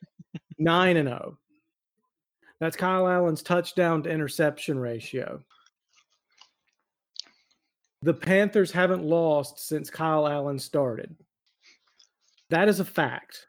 [0.58, 1.38] Nine and oh.
[2.60, 5.42] That's Kyle Allen's touchdown to interception ratio.
[8.04, 11.16] The Panthers haven't lost since Kyle Allen started.
[12.50, 13.46] That is a fact.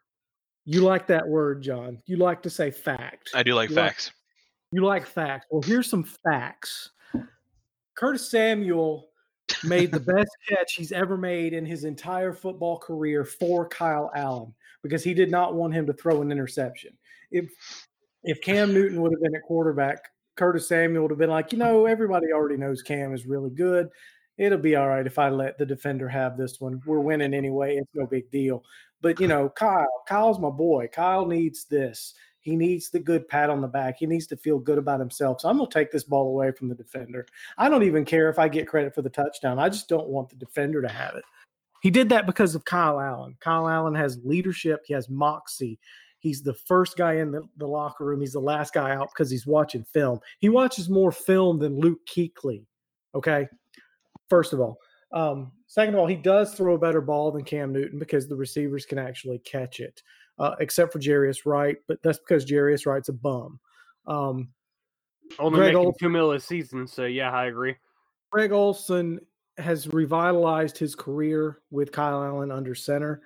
[0.64, 1.98] You like that word, John.
[2.06, 3.30] You like to say fact.
[3.34, 4.12] I do like You like- facts.
[4.72, 5.46] You like facts.
[5.50, 6.90] Well, here's some facts.
[7.96, 9.10] Curtis Samuel
[9.62, 14.54] made the best catch he's ever made in his entire football career for Kyle Allen
[14.82, 16.96] because he did not want him to throw an interception.
[17.30, 17.50] If
[18.24, 19.98] if Cam Newton would have been at quarterback,
[20.34, 23.88] Curtis Samuel would have been like, you know, everybody already knows Cam is really good.
[24.38, 26.80] It'll be all right if I let the defender have this one.
[26.84, 27.76] We're winning anyway.
[27.76, 28.64] It's no big deal.
[29.00, 30.88] But you know, Kyle, Kyle's my boy.
[30.92, 32.14] Kyle needs this.
[32.40, 33.96] He needs the good pat on the back.
[33.98, 35.40] He needs to feel good about himself.
[35.40, 37.26] So I'm going to take this ball away from the defender.
[37.58, 39.58] I don't even care if I get credit for the touchdown.
[39.58, 41.24] I just don't want the defender to have it.
[41.82, 43.36] He did that because of Kyle Allen.
[43.40, 45.78] Kyle Allen has leadership, he has moxie.
[46.20, 48.20] He's the first guy in the, the locker room.
[48.20, 50.20] He's the last guy out because he's watching film.
[50.38, 52.64] He watches more film than Luke Kuechly.
[53.14, 53.48] Okay.
[54.28, 54.78] First of all.
[55.12, 58.36] Um, second of all, he does throw a better ball than Cam Newton because the
[58.36, 60.02] receivers can actually catch it,
[60.38, 63.60] uh, except for Jarius Wright, but that's because Jarius Wright's a bum.
[64.06, 64.48] Um,
[65.38, 67.76] Only Greg making two mil a season, so yeah, I agree.
[68.30, 69.20] Greg Olsen
[69.58, 73.22] has revitalized his career with Kyle Allen under center.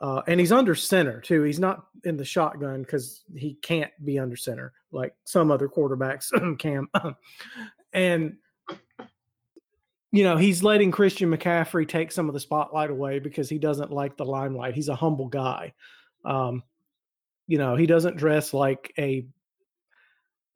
[0.00, 1.42] Uh, and he's under center too.
[1.42, 6.30] He's not in the shotgun because he can't be under center like some other quarterbacks
[6.58, 6.86] can.
[7.92, 8.36] and
[10.12, 13.90] you know, he's letting Christian McCaffrey take some of the spotlight away because he doesn't
[13.92, 14.74] like the limelight.
[14.74, 15.74] He's a humble guy.
[16.24, 16.62] Um,
[17.46, 19.26] you know, he doesn't dress like a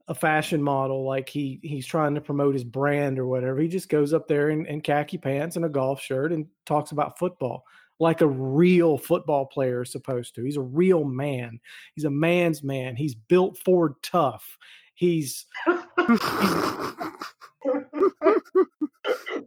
[0.08, 3.60] a fashion model like he he's trying to promote his brand or whatever.
[3.60, 6.90] He just goes up there in, in khaki pants and a golf shirt and talks
[6.90, 7.64] about football
[8.00, 10.42] like a real football player is supposed to.
[10.42, 11.60] He's a real man.
[11.94, 12.96] He's a man's man.
[12.96, 14.56] He's built Ford tough.
[14.94, 15.44] He's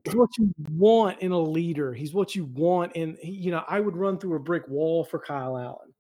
[0.04, 1.94] he's what you want in a leader.
[1.94, 5.20] He's what you want And, you know, I would run through a brick wall for
[5.20, 5.94] Kyle Allen.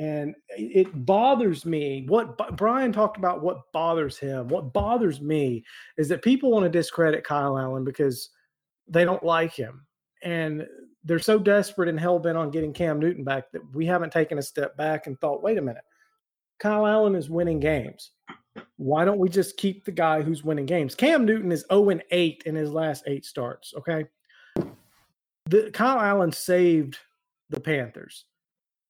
[0.00, 2.04] And it bothers me.
[2.06, 5.64] What Brian talked about, what bothers him, what bothers me
[5.96, 8.30] is that people want to discredit Kyle Allen because
[8.86, 9.84] they don't like him.
[10.22, 10.66] And
[11.02, 14.38] they're so desperate and hell bent on getting Cam Newton back that we haven't taken
[14.38, 15.84] a step back and thought, wait a minute,
[16.60, 18.12] Kyle Allen is winning games.
[18.76, 20.94] Why don't we just keep the guy who's winning games?
[20.94, 23.74] Cam Newton is 0 and 8 in his last eight starts.
[23.76, 24.06] Okay.
[25.46, 26.98] The Kyle Allen saved
[27.50, 28.24] the Panthers.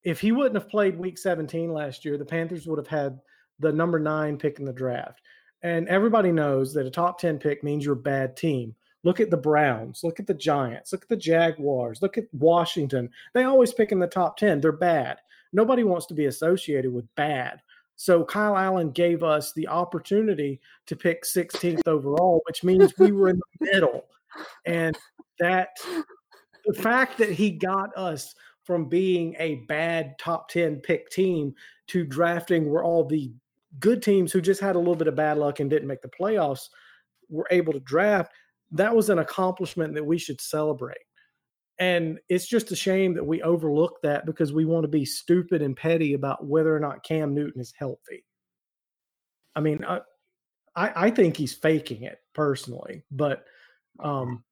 [0.03, 3.19] If he wouldn't have played week 17 last year, the Panthers would have had
[3.59, 5.21] the number nine pick in the draft.
[5.61, 8.75] And everybody knows that a top 10 pick means you're a bad team.
[9.03, 10.03] Look at the Browns.
[10.03, 10.91] Look at the Giants.
[10.91, 12.01] Look at the Jaguars.
[12.01, 13.09] Look at Washington.
[13.33, 14.61] They always pick in the top 10.
[14.61, 15.19] They're bad.
[15.53, 17.61] Nobody wants to be associated with bad.
[17.99, 23.27] So Kyle Allen gave us the opportunity to pick 16th overall, which means we were
[23.27, 24.05] in the middle.
[24.65, 24.97] And
[25.39, 25.71] that
[26.65, 28.33] the fact that he got us
[28.63, 31.53] from being a bad top 10 pick team
[31.87, 33.33] to drafting where all the
[33.81, 36.07] good teams who just had a little bit of bad luck and didn't make the
[36.07, 36.69] playoffs
[37.27, 38.31] were able to draft
[38.71, 40.97] that was an accomplishment that we should celebrate.
[41.79, 45.61] And it's just a shame that we overlook that because we want to be stupid
[45.61, 48.25] and petty about whether or not Cam Newton is healthy.
[49.55, 50.01] I mean, I,
[50.75, 53.45] I, think he's faking it personally, but
[53.99, 54.43] um,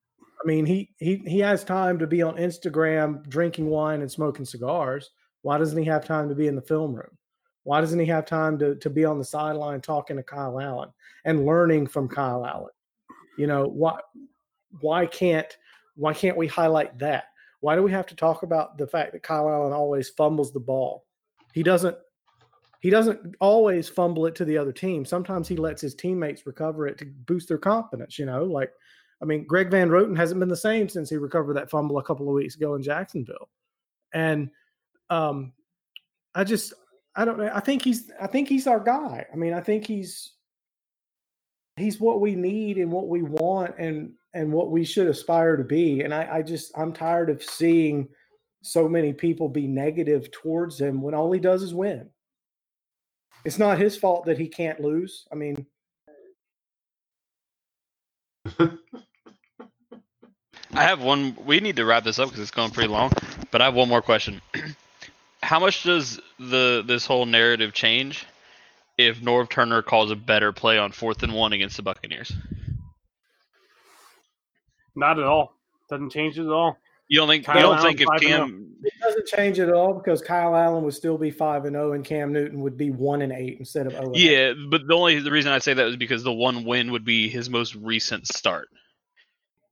[0.41, 4.45] I mean, he he he has time to be on Instagram drinking wine and smoking
[4.45, 5.11] cigars.
[5.41, 7.17] Why doesn't he have time to be in the film room?
[7.63, 10.89] Why doesn't he have time to to be on the sideline talking to Kyle Allen
[11.25, 12.73] and learning from Kyle Allen?
[13.37, 13.99] You know, why
[14.81, 15.55] why can't
[15.97, 17.25] why can't we highlight that?
[17.59, 20.59] Why do we have to talk about the fact that Kyle Allen always fumbles the
[20.59, 21.05] ball?
[21.53, 21.97] He doesn't
[22.79, 25.03] he doesn't always fumble it to the other team.
[25.03, 28.71] Sometimes he lets his teammates recover it to boost their confidence, you know, like
[29.19, 32.03] I mean, Greg Van Roten hasn't been the same since he recovered that fumble a
[32.03, 33.49] couple of weeks ago in Jacksonville.
[34.13, 34.51] And
[35.09, 35.53] um
[36.35, 36.73] I just
[37.15, 37.51] I don't know.
[37.51, 39.25] I think he's I think he's our guy.
[39.33, 40.33] I mean, I think he's
[41.75, 45.63] he's what we need and what we want and and what we should aspire to
[45.63, 46.01] be.
[46.01, 48.07] And I, I just I'm tired of seeing
[48.61, 52.09] so many people be negative towards him when all he does is win.
[53.45, 55.25] It's not his fault that he can't lose.
[55.31, 55.65] I mean,
[60.73, 61.35] I have one.
[61.45, 63.11] We need to wrap this up because it's going pretty long.
[63.51, 64.41] But I have one more question.
[65.41, 68.25] How much does the this whole narrative change
[68.97, 72.33] if Norv Turner calls a better play on fourth and one against the Buccaneers?
[74.97, 75.53] Not at all.
[75.89, 76.77] Doesn't change it at all.
[77.07, 77.45] You don't think?
[77.45, 78.19] Kyle you don't Allen, think if oh.
[78.19, 78.75] Cam?
[78.83, 81.93] it doesn't change it at all because Kyle Allen would still be five and zero,
[81.93, 84.05] and Cam Newton would be one and eight instead of zero.
[84.05, 84.31] and eight.
[84.31, 87.05] Yeah, but the only the reason I say that is because the one win would
[87.05, 88.67] be his most recent start.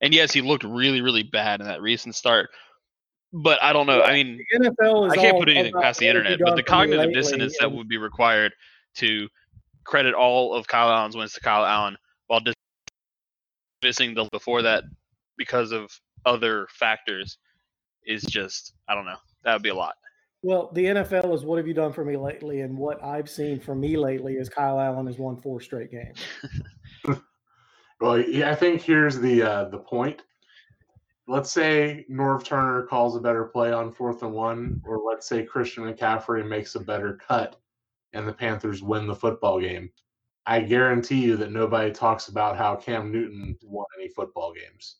[0.01, 2.49] And yes, he looked really, really bad in that recent start.
[3.33, 4.01] But I don't know.
[4.01, 6.39] I mean, The NFL is I can't put anything past the what have you internet,
[6.47, 8.53] but the cognitive lately, dissonance that would be required
[8.95, 9.27] to
[9.83, 11.97] credit all of Kyle Allen's wins to Kyle Allen
[12.27, 12.41] while
[13.81, 14.83] dismissing the before that
[15.37, 15.91] because of
[16.25, 17.37] other factors
[18.05, 19.17] is just I don't know.
[19.43, 19.95] That would be a lot.
[20.41, 23.59] Well, the NFL is what have you done for me lately, and what I've seen
[23.59, 26.19] for me lately is Kyle Allen has won four straight games.
[28.01, 30.21] Well, yeah, I think here's the uh, the point.
[31.27, 35.43] Let's say Norv Turner calls a better play on fourth and one, or let's say
[35.43, 37.55] Christian McCaffrey makes a better cut,
[38.13, 39.89] and the Panthers win the football game.
[40.45, 44.97] I guarantee you that nobody talks about how Cam Newton won any football games.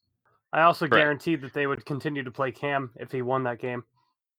[0.56, 1.00] I also Right.
[1.00, 3.84] guarantee that they would continue to play Cam if he won that game.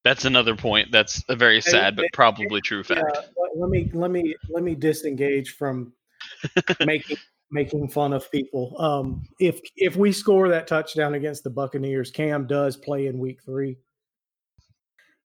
[0.03, 0.91] That's another point.
[0.91, 3.03] That's a very sad but probably true fact.
[3.37, 5.93] let- let me let me let me disengage from
[6.87, 7.17] making
[7.51, 8.75] making fun of people.
[8.81, 13.43] Um, if if we score that touchdown against the Buccaneers, Cam does play in Week
[13.43, 13.77] Three,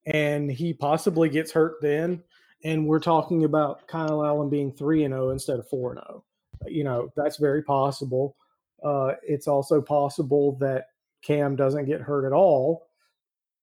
[0.06, 2.24] and he possibly gets hurt then.
[2.64, 6.26] And we're talking about Kyle Allen being three and zero instead of four and zero.
[6.68, 8.36] You know that's very possible.
[8.84, 10.88] Uh, it's also possible that
[11.22, 12.88] Cam doesn't get hurt at all,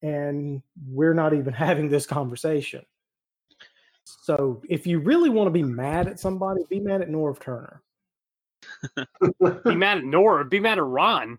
[0.02, 2.84] and we're not even having this conversation.
[4.04, 7.82] So if you really want to be mad at somebody, be mad at Norv Turner.
[8.94, 10.50] Be mad at Norv.
[10.50, 11.38] Be mad at Ron.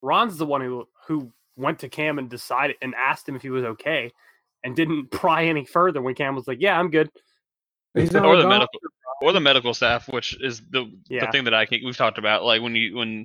[0.00, 3.50] Ron's the one who who went to Cam and decided and asked him if he
[3.50, 4.12] was okay,
[4.64, 7.10] and didn't pry any further when Cam was like, "Yeah, I'm good."
[7.94, 8.48] He's not or the doctor.
[8.48, 8.80] medical
[9.22, 11.26] or the medical staff, which is the Yeah.
[11.26, 12.44] the thing that I think we've talked about.
[12.44, 13.24] Like when you when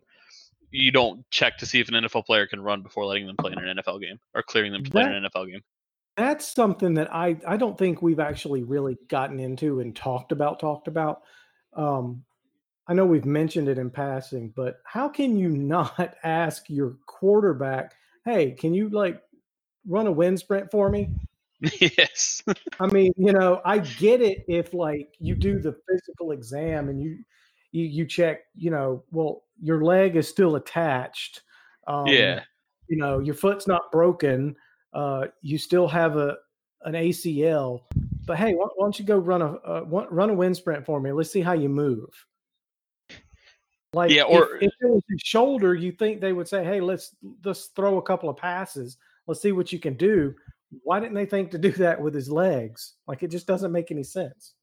[0.72, 3.52] you don't check to see if an NFL player can run before letting them play
[3.54, 5.62] in an NFL game or clearing them to play in an NFL game.
[6.18, 10.60] That's something that I I don't think we've actually really gotten into and talked about
[10.60, 11.22] talked about.
[11.74, 12.24] Um,
[12.88, 17.94] I know we've mentioned it in passing, but how can you not ask your quarterback,
[18.26, 19.22] "Hey, can you like
[19.86, 21.10] run a wind sprint for me?"
[21.82, 22.44] yes.
[22.80, 27.02] I mean, you know, I get it if like you do the physical exam and
[27.02, 27.20] you
[27.72, 31.42] you you check, you know, well, your leg is still attached.
[31.88, 32.44] Um, yeah.
[32.88, 34.56] You know, your foot's not broken.
[34.94, 36.38] Uh, you still have a
[36.84, 37.82] an ACL.
[38.26, 41.00] But hey, why, why don't you go run a uh, run a wind sprint for
[41.00, 41.12] me?
[41.12, 42.10] Let's see how you move.
[43.94, 46.82] Like, Yeah, if- or- if, it was your shoulder, you think they would say, "Hey,
[46.82, 48.98] let's let's throw a couple of passes.
[49.28, 50.36] Let's see what you can do."
[50.84, 52.96] Why didn't they think to do that with his legs?
[53.08, 54.54] Like, it just doesn't make any sense.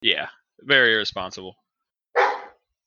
[0.00, 0.28] Yeah.
[0.62, 1.56] Very irresponsible.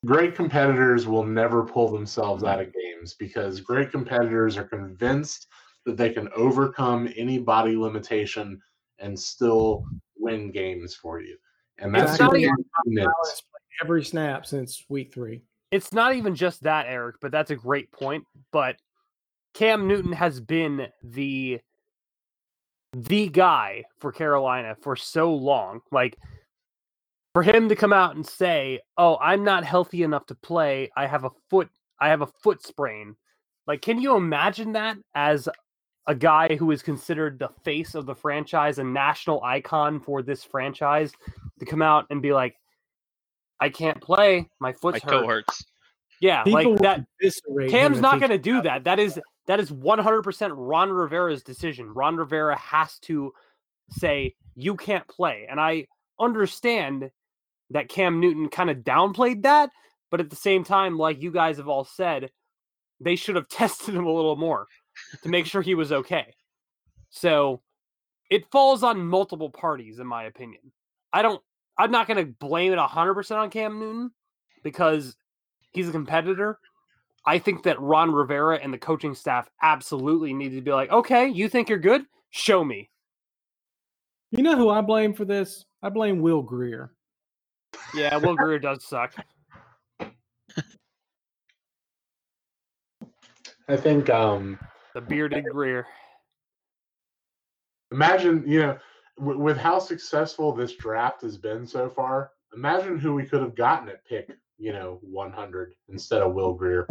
[0.05, 5.47] great competitors will never pull themselves out of games because great competitors are convinced
[5.85, 8.61] that they can overcome any body limitation
[8.99, 9.85] and still
[10.17, 11.37] win games for you.
[11.79, 13.07] And that's not even- Cam Newton is.
[13.07, 15.41] Allen's played every snap since week three.
[15.71, 18.23] It's not even just that, Eric, but that's a great point.
[18.51, 18.77] But
[19.54, 21.60] Cam Newton has been the
[22.93, 25.82] the guy for Carolina for so long.
[25.91, 26.18] Like
[27.34, 30.89] for him to come out and say, "Oh, I'm not healthy enough to play.
[30.95, 31.70] I have a foot
[32.00, 33.16] I have a foot sprain."
[33.68, 35.47] Like can you imagine that as
[36.08, 40.43] a guy who is considered the face of the franchise, a national icon for this
[40.43, 41.12] franchise,
[41.60, 42.56] to come out and be like,
[43.60, 44.50] "I can't play.
[44.60, 45.66] My My foot's toe hurt." hurts.
[46.22, 47.06] Yeah, Uh, like that.
[47.70, 48.84] Cam's not going to do that.
[48.84, 49.20] That is
[49.50, 51.91] that is 100% Ron Rivera's decision.
[51.91, 53.34] Ron Rivera has to
[53.89, 55.47] say you can't play.
[55.50, 55.88] And I
[56.20, 57.10] understand
[57.72, 59.72] that Cam Newton kind of downplayed that,
[60.12, 62.30] but at the same time like you guys have all said,
[63.00, 64.68] they should have tested him a little more
[65.24, 66.36] to make sure he was okay.
[67.10, 67.64] So
[68.30, 70.62] it falls on multiple parties in my opinion.
[71.12, 71.41] I don't
[71.76, 74.12] I'm not going to blame it 100% on Cam Newton
[74.64, 75.16] because
[75.72, 76.60] he's a competitor.
[77.26, 81.28] I think that Ron Rivera and the coaching staff absolutely need to be like, okay,
[81.28, 82.03] you think you're good?
[82.32, 82.89] Show me.
[84.32, 85.65] You know who I blame for this?
[85.82, 86.93] I blame Will Grier.
[87.95, 89.13] Yeah, Will Grier does suck.
[93.67, 94.59] I think um
[94.95, 95.86] The bearded Grier.
[97.91, 98.78] imagine, you know,
[99.20, 103.55] w- with how successful this draft has been so far, imagine who we could have
[103.55, 106.87] gotten at pick, you know, 100 instead of Will Grier.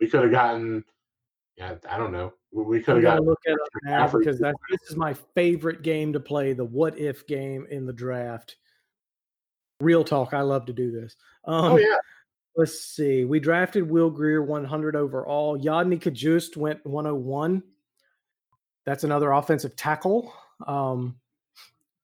[0.00, 0.84] We could have gotten,
[1.56, 2.32] yeah, I don't know.
[2.52, 5.14] We- We could have gonna gotten look at it now because that this is my
[5.34, 8.56] favorite game to play, the what if game in the draft.
[9.80, 11.16] Real talk, I love to do this.
[11.44, 11.96] Um, Oh yeah,
[12.56, 13.24] Let's see.
[13.24, 15.56] We drafted Will Grier 100 overall.
[15.58, 17.62] Yodny Cajuste went 101.
[18.84, 20.32] That's another offensive tackle.
[20.66, 21.16] Um,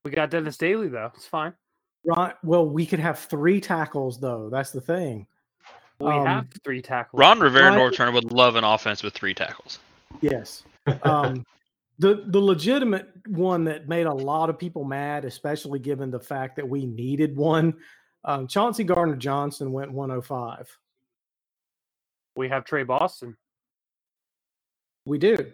[0.04, 1.10] We got Dennis Daley though.
[1.16, 1.52] It's fine.
[2.04, 4.48] Ron, well, we could have three tackles though.
[4.48, 5.26] That's the thing.
[5.98, 7.18] We Um, have three tackles.
[7.18, 9.78] Ron Rivera and Ryan- Turner would love an offense with three tackles.
[10.20, 10.64] Yes.
[11.02, 11.44] Um,
[11.98, 16.56] the the legitimate one that made a lot of people mad, especially given the fact
[16.56, 17.74] that we needed one.
[18.24, 20.78] Um, Chauncey Gardner Johnson went 105.
[22.36, 23.36] We have Tre Boston.
[25.06, 25.52] We do.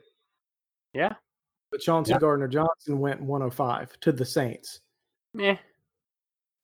[0.94, 1.12] Yeah.
[1.70, 2.19] But Chauncey Yeah.
[2.19, 4.81] Gardner Johnson went 105 to the Saints.
[5.39, 5.56] Eh.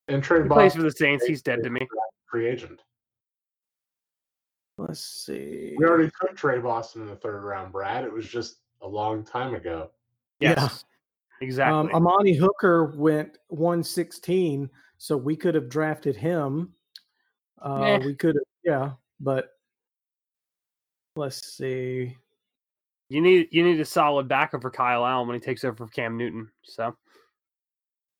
[0.09, 1.25] and Tre He plays for the Saints.
[1.27, 1.87] He's dead to me.
[2.31, 2.83] free agent.
[4.79, 5.75] Let's see.
[5.77, 8.05] We already took Tre Boston in the third round, Brad.
[8.05, 9.91] It was just a long time ago.
[10.41, 10.69] Yeah.
[11.41, 11.93] Exactly.
[11.93, 16.73] Um, Amani Hooker went 116, so we could have drafted him.
[17.61, 17.99] Uh, Eh.
[18.07, 19.51] We could have, yeah, but
[21.17, 22.17] let's see.
[23.09, 25.89] you need you need a solid backup for Kyle Allen when he takes over for
[25.89, 26.49] Cam Newton.
[26.63, 26.95] So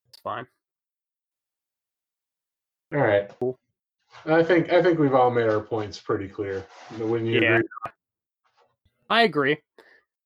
[0.09, 0.45] it's fine.
[2.93, 3.29] All right.
[3.39, 3.57] Cool.
[4.25, 6.65] I think I think we've all made our points pretty clear.
[6.97, 7.55] When you Yeah.
[7.55, 7.67] agree,
[9.09, 9.57] I agree.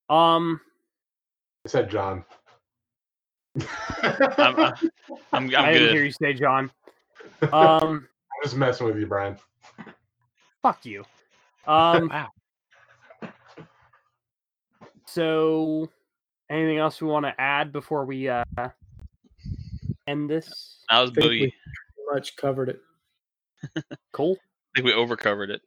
[0.09, 0.59] Um,
[1.65, 2.25] I said John.
[3.55, 3.65] I'm,
[4.55, 4.71] uh,
[5.31, 6.71] I'm, I'm I didn't hear you say John.
[7.53, 9.37] Um, I'm just messing with you, Brian.
[10.61, 11.03] fuck you.
[11.65, 12.29] Um, Wow.
[15.05, 15.89] so
[16.49, 18.43] anything else we want to add before we uh
[20.07, 20.79] end this?
[20.89, 21.37] That was think boogie.
[21.39, 21.53] Pretty
[22.13, 22.81] much covered it.
[24.11, 24.37] Cool.
[24.75, 25.61] I think we overcovered it.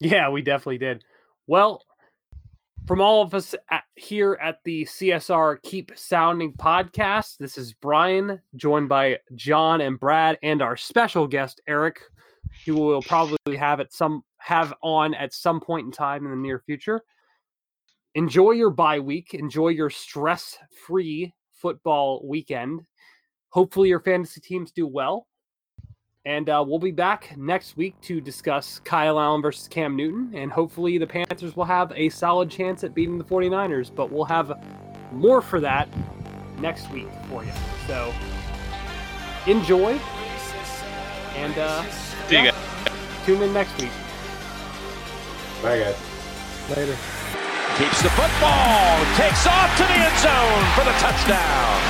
[0.00, 1.04] Yeah, we definitely did.
[1.46, 1.82] Well,
[2.86, 8.40] from all of us at, here at the CSR Keep Pounding podcast, this is Brian,
[8.56, 12.00] joined by John and Brad, and our special guest Eric,
[12.66, 16.36] who we'll probably have at some have on at some point in time in the
[16.36, 17.00] near future.
[18.14, 19.34] Enjoy your bye week.
[19.34, 22.82] Enjoy your stress-free football weekend.
[23.50, 25.28] Hopefully, your fantasy teams do well.
[26.24, 30.30] And uh, we'll be back next week to discuss Kyle Allen versus Cam Newton.
[30.34, 33.92] And hopefully, the Panthers will have a solid chance at beating the 49ers.
[33.92, 34.52] But we'll have
[35.10, 35.88] more for that
[36.60, 37.50] next week for you.
[37.88, 38.14] So
[39.48, 39.98] enjoy.
[41.34, 41.82] And uh,
[42.28, 42.94] See you yeah, guys.
[43.26, 43.90] tune in next week.
[45.60, 45.96] Bye, guys.
[46.70, 46.96] Later.
[47.78, 49.04] Keeps the football.
[49.16, 51.80] Takes off to the end zone for the touchdown.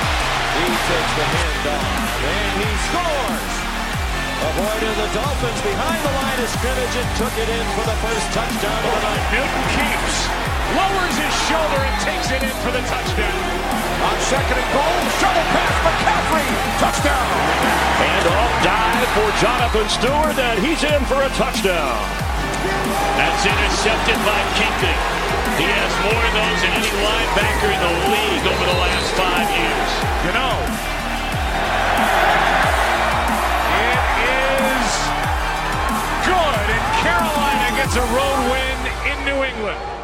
[0.57, 3.52] He takes the handoff and he scores.
[4.43, 8.27] Avoided the Dolphins behind the line of scrimmage and took it in for the first
[8.35, 9.23] touchdown of the night.
[9.31, 10.15] Newton keeps,
[10.75, 13.39] lowers his shoulder and takes it in for the touchdown.
[14.03, 17.27] On second and goal, shovel pass McCaffrey, touchdown.
[18.03, 22.03] And off dive for Jonathan Stewart, and he's in for a touchdown.
[23.15, 24.95] That's intercepted by Kuechly.
[25.55, 28.23] He has more of those than any linebacker in the league
[37.03, 38.77] Carolina gets a road win
[39.11, 40.02] in New England.